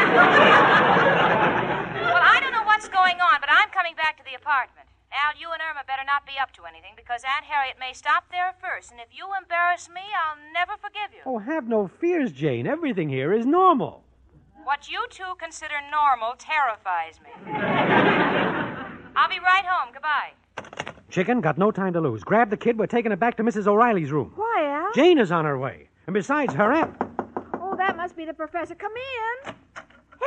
Well, 2.14 2.22
I 2.22 2.38
don't 2.40 2.52
know 2.52 2.64
what's 2.64 2.88
going 2.88 3.18
on, 3.20 3.40
but 3.40 3.48
I'm 3.50 3.70
coming 3.70 3.94
back 3.96 4.18
to 4.18 4.24
the 4.24 4.34
apartment. 4.36 4.86
Al, 5.14 5.38
you 5.38 5.48
and 5.52 5.62
Irma 5.62 5.82
better 5.86 6.02
not 6.04 6.26
be 6.26 6.32
up 6.42 6.52
to 6.54 6.64
anything 6.64 6.94
because 6.96 7.22
Aunt 7.22 7.44
Harriet 7.46 7.76
may 7.78 7.92
stop 7.92 8.24
there 8.30 8.52
first, 8.60 8.90
and 8.90 8.98
if 8.98 9.08
you 9.12 9.26
embarrass 9.40 9.88
me, 9.88 10.02
I'll 10.10 10.38
never 10.52 10.72
forgive 10.80 11.14
you. 11.14 11.22
Oh, 11.24 11.38
have 11.38 11.68
no 11.68 11.86
fears, 11.86 12.32
Jane. 12.32 12.66
Everything 12.66 13.08
here 13.08 13.32
is 13.32 13.46
normal. 13.46 14.02
What 14.64 14.88
you 14.90 15.06
two 15.10 15.34
consider 15.38 15.74
normal 15.90 16.34
terrifies 16.36 17.20
me. 17.22 17.30
I'll 19.16 19.28
be 19.28 19.38
right 19.38 19.64
home. 19.64 19.92
Goodbye. 19.92 20.32
Chicken, 21.10 21.40
got 21.40 21.58
no 21.58 21.70
time 21.70 21.92
to 21.92 22.00
lose. 22.00 22.24
Grab 22.24 22.50
the 22.50 22.56
kid. 22.56 22.76
We're 22.76 22.86
taking 22.88 23.12
it 23.12 23.20
back 23.20 23.36
to 23.36 23.44
Mrs. 23.44 23.68
O'Reilly's 23.68 24.10
room. 24.10 24.32
Why, 24.34 24.64
Al? 24.66 24.92
Jane 24.94 25.18
is 25.18 25.30
on 25.30 25.44
her 25.44 25.56
way. 25.58 25.88
And 26.08 26.14
besides, 26.14 26.54
her 26.54 26.72
aunt. 26.72 26.96
Oh, 27.60 27.76
that 27.76 27.96
must 27.96 28.16
be 28.16 28.24
the 28.24 28.34
professor. 28.34 28.74
Come 28.74 28.92
in. 29.46 29.54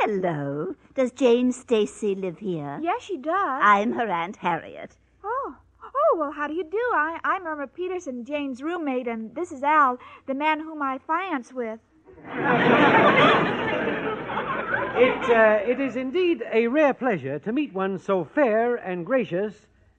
Hello. 0.02 0.76
Does 0.94 1.10
Jane 1.10 1.50
Stacy 1.50 2.14
live 2.14 2.38
here? 2.38 2.78
Yes, 2.80 3.02
she 3.02 3.16
does. 3.16 3.34
I'm 3.34 3.92
her 3.92 4.08
Aunt 4.08 4.36
Harriet. 4.36 4.96
Oh. 5.24 5.56
Oh, 5.82 6.16
well, 6.16 6.30
how 6.30 6.46
do 6.46 6.54
you 6.54 6.62
do? 6.62 6.80
I, 6.94 7.18
I'm 7.24 7.44
Irma 7.44 7.66
Peterson, 7.66 8.24
Jane's 8.24 8.62
roommate, 8.62 9.08
and 9.08 9.34
this 9.34 9.50
is 9.50 9.64
Al, 9.64 9.98
the 10.26 10.34
man 10.34 10.60
whom 10.60 10.82
I 10.82 10.98
finance 10.98 11.52
with. 11.52 11.80
It, 14.98 15.30
uh, 15.30 15.60
it 15.64 15.80
is 15.80 15.94
indeed 15.94 16.42
a 16.52 16.66
rare 16.66 16.92
pleasure 16.92 17.38
to 17.40 17.52
meet 17.52 17.72
one 17.72 18.00
so 18.00 18.24
fair 18.24 18.74
and 18.74 19.06
gracious 19.06 19.54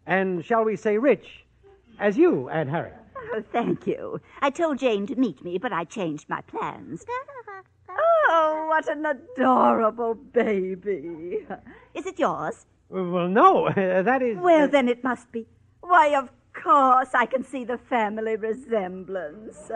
and, 0.06 0.44
shall 0.44 0.66
we 0.66 0.76
say, 0.76 0.98
rich 0.98 1.46
as 2.00 2.18
you, 2.18 2.50
Aunt 2.50 2.70
Harriet. 2.70 2.98
Oh, 3.32 3.42
thank 3.54 3.88
you. 3.88 4.20
I 4.42 4.50
told 4.50 4.80
Jane 4.80 5.08
to 5.08 5.16
meet 5.16 5.42
me, 5.42 5.58
but 5.58 5.72
I 5.72 5.86
changed 5.86 6.28
my 6.28 6.42
plans. 6.42 7.06
Oh, 8.32 8.68
what 8.68 8.88
an 8.88 9.06
adorable 9.06 10.14
baby. 10.14 11.48
Is 11.96 12.06
it 12.06 12.20
yours? 12.20 12.68
Well, 12.88 13.28
no, 13.28 13.68
uh, 13.68 14.04
that 14.04 14.22
is. 14.22 14.38
Well, 14.38 14.66
uh, 14.66 14.68
then 14.68 14.88
it 14.88 15.04
must 15.04 15.32
be. 15.32 15.48
Why, 15.82 16.16
of 16.16 16.30
course, 16.54 17.10
I 17.16 17.26
can 17.26 17.44
see 17.44 17.64
the 17.64 17.80
family 17.80 18.36
resemblance. 18.36 19.72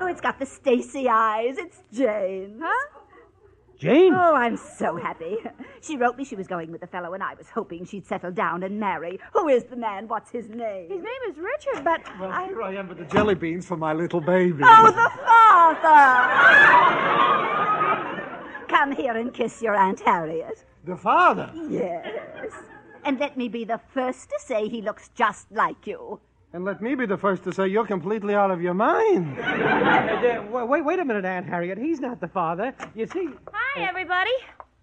Oh, 0.00 0.06
it's 0.06 0.20
got 0.20 0.38
the 0.38 0.44
Stacy 0.44 1.08
eyes. 1.08 1.56
It's 1.56 1.82
Jane. 1.90 2.60
Huh? 2.62 2.97
Jane? 3.78 4.12
Oh, 4.12 4.34
I'm 4.34 4.56
so 4.56 4.96
happy. 4.96 5.36
She 5.80 5.96
wrote 5.96 6.16
me 6.18 6.24
she 6.24 6.34
was 6.34 6.48
going 6.48 6.72
with 6.72 6.80
the 6.80 6.88
fellow, 6.88 7.14
and 7.14 7.22
I 7.22 7.34
was 7.34 7.48
hoping 7.48 7.84
she'd 7.84 8.04
settle 8.04 8.32
down 8.32 8.64
and 8.64 8.80
marry. 8.80 9.20
Who 9.32 9.46
is 9.48 9.62
the 9.64 9.76
man? 9.76 10.08
What's 10.08 10.28
his 10.32 10.48
name? 10.48 10.90
His 10.90 11.00
name 11.00 11.22
is 11.30 11.36
Richard, 11.38 11.84
but 11.84 12.02
Well, 12.18 12.32
I... 12.32 12.46
here 12.46 12.60
I 12.62 12.74
am 12.74 12.88
with 12.88 12.98
the 12.98 13.04
jelly 13.04 13.36
beans 13.36 13.64
for 13.64 13.76
my 13.76 13.92
little 13.92 14.20
baby. 14.20 14.64
Oh, 14.64 14.90
the 14.90 15.10
father! 18.04 18.66
Come 18.66 18.90
here 18.90 19.16
and 19.16 19.32
kiss 19.32 19.62
your 19.62 19.76
Aunt 19.76 20.00
Harriet. 20.00 20.64
The 20.84 20.96
father? 20.96 21.52
Yes. 21.70 22.52
And 23.04 23.20
let 23.20 23.36
me 23.36 23.48
be 23.48 23.64
the 23.64 23.80
first 23.94 24.28
to 24.30 24.38
say 24.40 24.68
he 24.68 24.82
looks 24.82 25.10
just 25.14 25.50
like 25.52 25.86
you. 25.86 26.18
And 26.52 26.64
let 26.64 26.80
me 26.80 26.94
be 26.94 27.04
the 27.04 27.18
first 27.18 27.42
to 27.44 27.52
say 27.52 27.68
you're 27.68 27.86
completely 27.86 28.34
out 28.34 28.50
of 28.50 28.62
your 28.62 28.74
mind. 28.74 29.38
Uh, 29.88 30.40
uh, 30.58 30.66
wait, 30.66 30.84
wait 30.84 30.98
a 30.98 31.04
minute, 31.04 31.24
Aunt 31.24 31.46
Harriet. 31.46 31.78
He's 31.78 32.00
not 32.00 32.20
the 32.20 32.28
father. 32.28 32.74
You 32.94 33.06
see. 33.06 33.28
Hi, 33.52 33.82
everybody. 33.82 34.30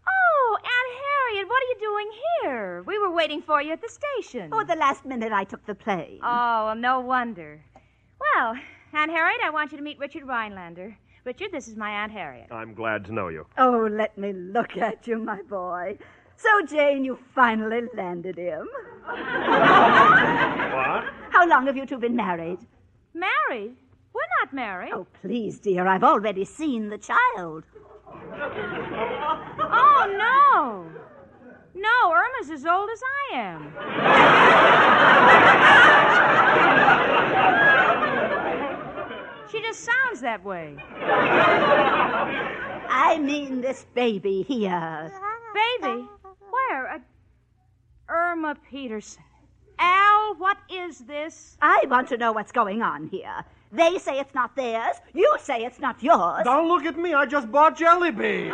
Oh, 0.07 0.57
Aunt 0.57 0.93
Harriet, 1.05 1.47
what 1.47 1.61
are 1.61 1.67
you 1.67 1.77
doing 1.79 2.09
here? 2.41 2.83
We 2.85 2.97
were 2.99 3.11
waiting 3.11 3.41
for 3.41 3.61
you 3.61 3.71
at 3.73 3.81
the 3.81 3.89
station. 3.89 4.49
Oh, 4.53 4.61
at 4.61 4.67
the 4.67 4.75
last 4.75 5.05
minute 5.05 5.31
I 5.31 5.43
took 5.43 5.65
the 5.65 5.75
plane. 5.75 6.19
Oh, 6.23 6.65
well, 6.65 6.75
no 6.75 6.99
wonder. 6.99 7.61
Well, 8.19 8.55
Aunt 8.93 9.11
Harriet, 9.11 9.41
I 9.43 9.49
want 9.49 9.71
you 9.71 9.77
to 9.77 9.83
meet 9.83 9.99
Richard 9.99 10.25
Rhinelander. 10.27 10.97
Richard, 11.25 11.51
this 11.51 11.67
is 11.67 11.75
my 11.75 11.89
Aunt 11.89 12.11
Harriet. 12.11 12.47
I'm 12.51 12.73
glad 12.73 13.05
to 13.05 13.13
know 13.13 13.27
you. 13.29 13.45
Oh, 13.57 13.87
let 13.91 14.17
me 14.17 14.33
look 14.33 14.77
at 14.77 15.07
you, 15.07 15.17
my 15.17 15.41
boy. 15.43 15.97
So, 16.37 16.65
Jane, 16.65 17.03
you 17.05 17.17
finally 17.33 17.81
landed 17.95 18.37
him. 18.37 18.67
What? 20.75 21.24
How 21.35 21.45
long 21.45 21.65
have 21.65 21.75
you 21.75 21.85
two 21.85 21.97
been 21.97 22.15
married? 22.15 22.59
Married? 23.13 23.75
We're 24.13 24.21
not 24.39 24.53
married. 24.53 24.93
Oh, 24.93 25.05
please, 25.21 25.59
dear, 25.59 25.85
I've 25.85 26.05
already 26.05 26.45
seen 26.45 26.87
the 26.87 26.97
child. 26.97 27.65
Oh, 29.77 30.05
no. 30.17 30.85
No, 31.73 32.13
Irma's 32.13 32.49
as 32.51 32.65
old 32.65 32.89
as 32.89 33.01
I 33.03 33.35
am. 33.35 33.73
she 39.51 39.61
just 39.61 39.81
sounds 39.81 40.21
that 40.21 40.41
way. 40.45 40.77
I 42.89 43.17
mean 43.19 43.59
this 43.59 43.85
baby 43.93 44.43
here. 44.43 45.11
Baby? 45.53 46.07
Where? 46.49 46.93
Uh, 46.93 46.99
Irma 48.07 48.55
Peterson. 48.69 49.23
Al, 49.79 50.35
what 50.35 50.57
is 50.69 50.99
this? 50.99 51.57
I 51.61 51.85
want 51.87 52.07
to 52.09 52.17
know 52.17 52.31
what's 52.31 52.51
going 52.51 52.81
on 52.81 53.07
here. 53.07 53.43
They 53.71 53.97
say 53.97 54.19
it's 54.19 54.33
not 54.33 54.55
theirs. 54.55 54.95
You 55.13 55.35
say 55.41 55.65
it's 55.65 55.79
not 55.79 56.01
yours. 56.01 56.43
Don't 56.43 56.67
look 56.67 56.85
at 56.85 56.97
me. 56.97 57.13
I 57.13 57.25
just 57.25 57.51
bought 57.51 57.77
jelly 57.77 58.11
bean. 58.11 58.49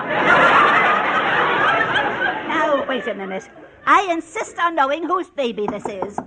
Now, 2.52 2.86
wait 2.88 3.08
a 3.08 3.14
minute. 3.14 3.50
I 3.86 4.08
insist 4.12 4.58
on 4.60 4.76
knowing 4.76 5.04
whose 5.04 5.30
baby 5.30 5.68
this 5.68 5.86
is. 5.86 6.20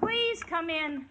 Please 0.00 0.42
come 0.44 0.70
in. 0.70 1.06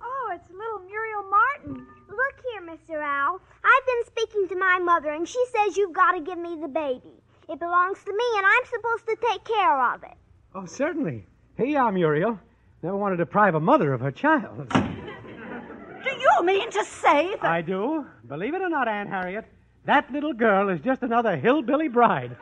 Oh, 0.00 0.30
it's 0.32 0.50
little 0.50 0.80
Muriel 0.86 1.24
Martin. 1.28 1.86
Look 2.08 2.40
here, 2.52 2.62
Mr. 2.62 3.02
Owl. 3.02 3.40
I've 3.64 3.86
been 3.86 4.04
speaking 4.06 4.48
to 4.48 4.56
my 4.56 4.78
mother, 4.78 5.10
and 5.10 5.28
she 5.28 5.44
says 5.52 5.76
you've 5.76 5.92
got 5.92 6.12
to 6.12 6.20
give 6.20 6.38
me 6.38 6.56
the 6.60 6.68
baby. 6.68 7.22
It 7.48 7.58
belongs 7.58 8.02
to 8.04 8.12
me, 8.12 8.24
and 8.36 8.46
I'm 8.46 8.64
supposed 8.64 9.06
to 9.06 9.16
take 9.30 9.44
care 9.44 9.80
of 9.94 10.02
it. 10.02 10.16
Oh, 10.54 10.64
certainly. 10.66 11.26
Here 11.56 11.66
you 11.66 11.78
are, 11.78 11.90
Muriel. 11.90 12.38
Never 12.82 12.96
want 12.96 13.14
to 13.14 13.16
deprive 13.16 13.54
a 13.54 13.60
mother 13.60 13.94
of 13.94 14.00
her 14.00 14.10
child. 14.10 14.68
Do 14.68 16.10
you 16.10 16.44
mean 16.44 16.70
to 16.70 16.84
say 16.84 17.34
that? 17.40 17.44
I 17.44 17.62
do. 17.62 18.06
Believe 18.28 18.54
it 18.54 18.60
or 18.60 18.68
not, 18.68 18.88
Aunt 18.88 19.08
Harriet, 19.08 19.46
that 19.86 20.12
little 20.12 20.34
girl 20.34 20.68
is 20.68 20.80
just 20.80 21.02
another 21.02 21.34
hillbilly 21.36 21.88
bride. 21.88 22.36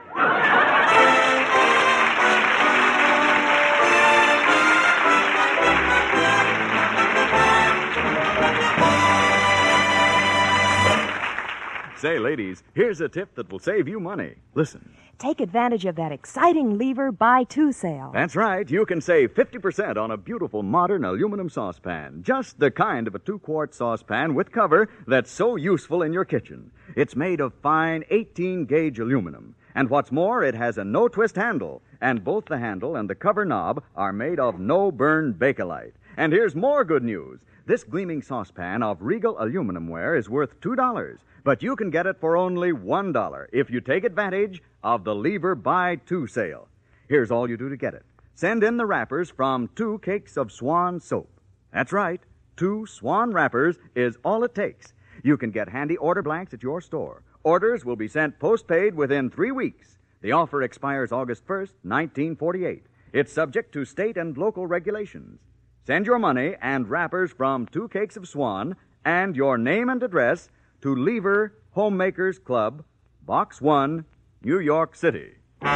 Say, 12.04 12.18
ladies, 12.18 12.62
here's 12.74 13.00
a 13.00 13.08
tip 13.08 13.34
that 13.34 13.50
will 13.50 13.58
save 13.58 13.88
you 13.88 13.98
money. 13.98 14.34
Listen. 14.54 14.94
Take 15.16 15.40
advantage 15.40 15.86
of 15.86 15.96
that 15.96 16.12
exciting 16.12 16.76
lever 16.76 17.10
buy 17.10 17.44
two 17.44 17.72
sale. 17.72 18.10
That's 18.12 18.36
right. 18.36 18.70
You 18.70 18.84
can 18.84 19.00
save 19.00 19.32
50% 19.32 19.96
on 19.96 20.10
a 20.10 20.18
beautiful 20.18 20.62
modern 20.62 21.06
aluminum 21.06 21.48
saucepan. 21.48 22.22
Just 22.22 22.58
the 22.58 22.70
kind 22.70 23.06
of 23.06 23.14
a 23.14 23.18
two 23.20 23.38
quart 23.38 23.74
saucepan 23.74 24.34
with 24.34 24.52
cover 24.52 24.90
that's 25.06 25.30
so 25.30 25.56
useful 25.56 26.02
in 26.02 26.12
your 26.12 26.26
kitchen. 26.26 26.70
It's 26.94 27.16
made 27.16 27.40
of 27.40 27.54
fine 27.62 28.04
18 28.10 28.66
gauge 28.66 28.98
aluminum. 28.98 29.54
And 29.74 29.88
what's 29.88 30.12
more, 30.12 30.44
it 30.44 30.54
has 30.54 30.76
a 30.76 30.84
no 30.84 31.08
twist 31.08 31.36
handle. 31.36 31.80
And 32.02 32.22
both 32.22 32.44
the 32.44 32.58
handle 32.58 32.96
and 32.96 33.08
the 33.08 33.14
cover 33.14 33.46
knob 33.46 33.82
are 33.96 34.12
made 34.12 34.38
of 34.38 34.60
no 34.60 34.92
burn 34.92 35.32
Bakelite. 35.32 35.94
And 36.18 36.34
here's 36.34 36.54
more 36.54 36.84
good 36.84 37.02
news. 37.02 37.40
This 37.66 37.82
gleaming 37.82 38.20
saucepan 38.20 38.82
of 38.82 39.00
Regal 39.00 39.40
aluminum 39.40 39.88
ware 39.88 40.14
is 40.14 40.28
worth 40.28 40.60
$2, 40.60 41.16
but 41.44 41.62
you 41.62 41.76
can 41.76 41.88
get 41.88 42.06
it 42.06 42.20
for 42.20 42.36
only 42.36 42.72
$1 42.72 43.46
if 43.54 43.70
you 43.70 43.80
take 43.80 44.04
advantage 44.04 44.62
of 44.82 45.04
the 45.04 45.14
Lever 45.14 45.54
Buy 45.54 45.96
Two 45.96 46.26
sale. 46.26 46.68
Here's 47.08 47.30
all 47.30 47.48
you 47.48 47.56
do 47.56 47.70
to 47.70 47.76
get 47.78 47.94
it. 47.94 48.04
Send 48.34 48.62
in 48.62 48.76
the 48.76 48.84
wrappers 48.84 49.30
from 49.30 49.70
two 49.74 49.98
cakes 50.00 50.36
of 50.36 50.52
Swan 50.52 51.00
soap. 51.00 51.40
That's 51.72 51.90
right, 51.90 52.20
two 52.54 52.84
Swan 52.84 53.32
wrappers 53.32 53.78
is 53.94 54.18
all 54.26 54.44
it 54.44 54.54
takes. 54.54 54.92
You 55.22 55.38
can 55.38 55.50
get 55.50 55.70
handy 55.70 55.96
order 55.96 56.20
blanks 56.20 56.52
at 56.52 56.62
your 56.62 56.82
store. 56.82 57.22
Orders 57.44 57.82
will 57.82 57.96
be 57.96 58.08
sent 58.08 58.38
postpaid 58.38 58.94
within 58.94 59.30
three 59.30 59.52
weeks. 59.52 59.96
The 60.20 60.32
offer 60.32 60.62
expires 60.62 61.12
August 61.12 61.46
1st, 61.46 61.72
1948. 61.80 62.84
It's 63.14 63.32
subject 63.32 63.72
to 63.72 63.86
state 63.86 64.18
and 64.18 64.36
local 64.36 64.66
regulations. 64.66 65.40
Send 65.86 66.06
your 66.06 66.18
money 66.18 66.56
and 66.62 66.88
wrappers 66.88 67.30
from 67.30 67.66
Two 67.66 67.88
Cakes 67.88 68.16
of 68.16 68.26
Swan 68.26 68.74
and 69.04 69.36
your 69.36 69.58
name 69.58 69.90
and 69.90 70.02
address 70.02 70.48
to 70.80 70.96
Lever 70.96 71.58
Homemakers 71.72 72.38
Club, 72.38 72.82
Box 73.26 73.60
1, 73.60 74.06
New 74.42 74.60
York 74.60 74.96
City. 74.96 75.32
Well, 75.60 75.74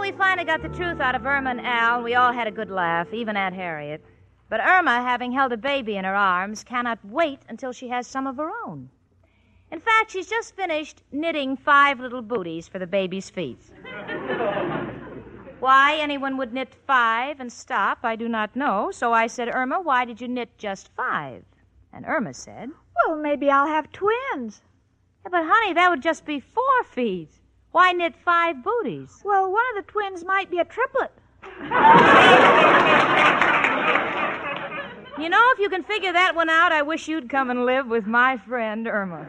we 0.00 0.10
finally 0.10 0.44
got 0.44 0.62
the 0.62 0.68
truth 0.74 0.98
out 0.98 1.14
of 1.14 1.24
Irma 1.24 1.50
and 1.50 1.60
Al, 1.60 1.94
and 1.94 2.04
we 2.04 2.16
all 2.16 2.32
had 2.32 2.48
a 2.48 2.50
good 2.50 2.72
laugh, 2.72 3.14
even 3.14 3.36
Aunt 3.36 3.54
Harriet. 3.54 4.04
But 4.48 4.58
Irma, 4.58 5.00
having 5.00 5.30
held 5.30 5.52
a 5.52 5.56
baby 5.56 5.96
in 5.96 6.04
her 6.04 6.16
arms, 6.16 6.64
cannot 6.64 6.98
wait 7.04 7.38
until 7.48 7.72
she 7.72 7.86
has 7.90 8.08
some 8.08 8.26
of 8.26 8.38
her 8.38 8.50
own. 8.66 8.90
In 9.74 9.80
fact, 9.80 10.12
she's 10.12 10.28
just 10.28 10.54
finished 10.54 11.02
knitting 11.10 11.56
five 11.56 11.98
little 11.98 12.22
booties 12.22 12.68
for 12.68 12.78
the 12.78 12.86
baby's 12.86 13.28
feet. 13.28 13.58
Why 15.58 15.96
anyone 15.96 16.36
would 16.36 16.52
knit 16.52 16.72
five 16.86 17.40
and 17.40 17.52
stop, 17.52 17.98
I 18.04 18.14
do 18.14 18.28
not 18.28 18.54
know. 18.54 18.92
So 18.92 19.12
I 19.12 19.26
said, 19.26 19.52
Irma, 19.52 19.80
why 19.80 20.04
did 20.04 20.20
you 20.20 20.28
knit 20.28 20.56
just 20.58 20.90
five? 20.94 21.44
And 21.92 22.06
Irma 22.06 22.34
said, 22.34 22.70
Well, 22.94 23.16
maybe 23.16 23.50
I'll 23.50 23.66
have 23.66 23.90
twins. 23.90 24.62
"Yeah, 25.24 25.30
But, 25.32 25.44
honey, 25.44 25.72
that 25.72 25.90
would 25.90 26.02
just 26.02 26.24
be 26.24 26.38
four 26.38 26.84
feet. 26.84 27.32
Why 27.72 27.90
knit 27.90 28.14
five 28.14 28.62
booties? 28.62 29.22
Well, 29.24 29.50
one 29.50 29.64
of 29.76 29.84
the 29.84 29.90
twins 29.90 30.24
might 30.24 30.52
be 30.52 30.60
a 30.60 30.64
triplet. 30.64 31.10
You 35.16 35.28
know, 35.28 35.40
if 35.52 35.60
you 35.60 35.68
can 35.70 35.84
figure 35.84 36.12
that 36.12 36.34
one 36.34 36.50
out, 36.50 36.72
I 36.72 36.82
wish 36.82 37.06
you'd 37.06 37.30
come 37.30 37.48
and 37.48 37.64
live 37.64 37.86
with 37.86 38.04
my 38.04 38.36
friend 38.36 38.88
Irma. 38.88 39.28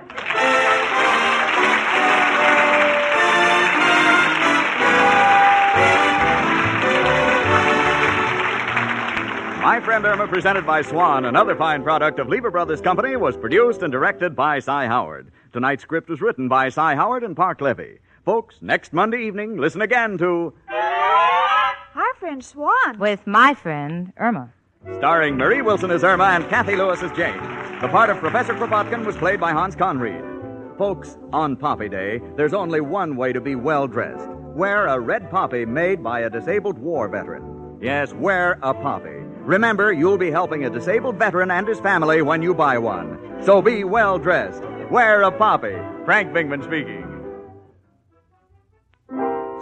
My 9.62 9.80
Friend 9.80 10.06
Irma, 10.06 10.28
presented 10.28 10.66
by 10.66 10.82
Swan, 10.82 11.26
another 11.26 11.56
fine 11.56 11.84
product 11.84 12.18
of 12.20 12.30
Lever 12.30 12.50
Brothers 12.50 12.82
Company, 12.82 13.16
was 13.16 13.38
produced 13.38 13.84
and 13.84 13.92
directed 13.92 14.36
by 14.36 14.60
Cy 14.60 14.88
Howard. 14.88 15.32
Tonight's 15.54 15.84
script 15.84 16.10
was 16.10 16.22
written 16.22 16.48
by 16.48 16.70
Cy 16.70 16.96
Howard 16.96 17.24
and 17.24 17.36
Parke 17.36 17.62
Levy. 17.62 18.00
Folks, 18.24 18.56
next 18.62 18.92
Monday 18.92 19.26
evening, 19.26 19.58
listen 19.58 19.82
again 19.82 20.18
to 20.18 20.54
Our 20.70 22.14
friend 22.20 22.44
Swan. 22.44 22.98
With 22.98 23.28
my 23.28 23.54
friend 23.54 24.14
Irma. 24.18 24.52
Starring 24.94 25.36
Marie 25.36 25.64
Wilson 25.64 25.90
as 25.90 26.04
Irma 26.04 26.26
and 26.26 26.48
Cathy 26.48 26.76
Lewis 26.76 27.02
as 27.02 27.12
Jane. 27.14 27.38
The 27.82 27.88
part 27.88 28.12
of 28.12 28.18
Professor 28.18 28.54
Kropotkin 28.54 29.04
was 29.04 29.18
played 29.18 29.40
by 29.40 29.52
Hans 29.52 29.76
Conried. 29.76 30.24
Folks, 30.78 31.18
on 31.34 31.56
Poppy 31.56 31.90
Day, 31.90 32.22
there's 32.38 32.54
only 32.54 32.82
one 32.82 33.16
way 33.16 33.34
to 33.34 33.42
be 33.42 33.56
well 33.56 33.88
dressed. 33.88 34.28
Wear 34.56 34.86
a 34.88 35.00
red 35.00 35.32
poppy 35.32 35.66
made 35.66 36.04
by 36.04 36.22
a 36.22 36.30
disabled 36.30 36.78
war 36.78 37.08
veteran. 37.08 37.80
Yes, 37.82 38.14
wear 38.14 38.60
a 38.62 38.74
poppy. 38.74 39.24
Remember, 39.40 39.92
you'll 39.92 40.20
be 40.20 40.32
helping 40.32 40.66
a 40.66 40.70
disabled 40.70 41.18
veteran 41.18 41.50
and 41.50 41.68
his 41.68 41.80
family 41.80 42.22
when 42.22 42.42
you 42.42 42.54
buy 42.54 42.78
one. 42.78 43.18
So 43.44 43.62
be 43.62 43.84
well 43.84 44.20
dressed. 44.20 44.64
Wear 44.92 45.24
a 45.24 45.32
poppy. 45.32 45.76
Frank 46.06 46.32
Bingman 46.32 46.64
speaking. 46.64 47.04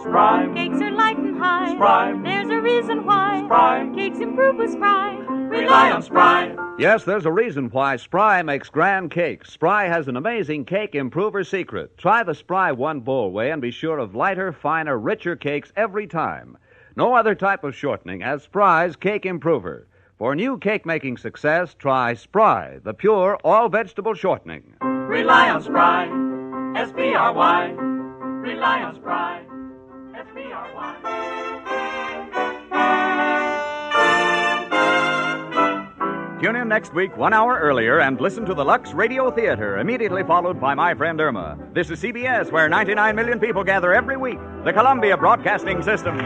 Spry. 0.01 0.51
Cakes 0.53 0.81
are 0.81 0.91
light 0.91 1.22
high. 1.43 1.73
Spry. 1.75 2.13
There's 2.23 2.49
a 2.49 2.62
reason 2.62 3.06
why. 3.06 3.43
Spry. 3.45 3.91
Cakes 3.95 4.19
improve 4.19 4.56
with 4.56 4.71
Spry. 4.71 5.15
Rely 5.17 5.91
on 5.91 6.01
Spry. 6.01 6.56
Yes, 6.79 7.03
there's 7.03 7.25
a 7.25 7.32
reason 7.32 7.69
why 7.69 7.97
Spry 7.97 8.41
makes 8.41 8.69
grand 8.69 9.12
cakes. 9.12 9.51
Spry 9.51 9.86
has 9.86 10.08
an 10.08 10.15
amazing 10.15 10.65
cake 10.65 10.95
improver 10.95 11.43
secret. 11.43 11.97
Try 11.97 12.23
the 12.23 12.34
Spry 12.34 12.71
one 12.71 13.01
bowl 13.01 13.32
way 13.32 13.51
and 13.51 13.62
be 13.62 13.71
sure 13.71 13.99
of 13.99 14.15
lighter, 14.15 14.51
finer, 14.51 14.97
richer 14.97 15.36
cakes 15.36 15.71
every 15.75 16.08
time. 16.08 16.58
No 16.95 17.13
other 17.13 17.36
type 17.36 17.63
of 17.63 17.75
shortening 17.75 18.21
has 18.21 18.43
Spry's 18.43 18.95
cake 18.95 19.25
improver. 19.25 19.88
For 20.17 20.36
new 20.36 20.58
cake 20.58 20.86
making 20.86 21.17
success, 21.17 21.75
try 21.77 22.13
Spry, 22.13 22.79
the 22.84 22.93
pure 22.93 23.38
all 23.43 23.67
vegetable 23.69 24.13
shortening. 24.13 24.75
Rely 24.82 25.49
on 25.49 25.62
Spry. 25.62 26.06
S-P-R-Y. 26.82 27.69
Rely 27.69 28.84
on 28.84 28.95
Spry. 28.95 29.39
S-P-R-Y. 29.39 29.53
Tune 36.43 36.58
in 36.58 36.67
next 36.67 36.93
week, 36.93 37.15
one 37.15 37.32
hour 37.32 37.58
earlier, 37.58 38.01
and 38.01 38.19
listen 38.19 38.43
to 38.43 38.53
the 38.53 38.65
Lux 38.65 38.91
Radio 38.91 39.32
Theater, 39.32 39.77
immediately 39.77 40.23
followed 40.23 40.60
by 40.60 40.73
My 40.73 40.93
Friend 40.93 41.21
Irma. 41.21 41.58
This 41.71 41.89
is 41.89 42.01
CBS, 42.01 42.51
where 42.51 42.67
99 42.67 43.15
million 43.15 43.39
people 43.39 43.63
gather 43.63 43.93
every 43.93 44.17
week. 44.17 44.39
The 44.65 44.73
Columbia 44.73 45.15
Broadcasting 45.15 45.82
System. 45.84 46.17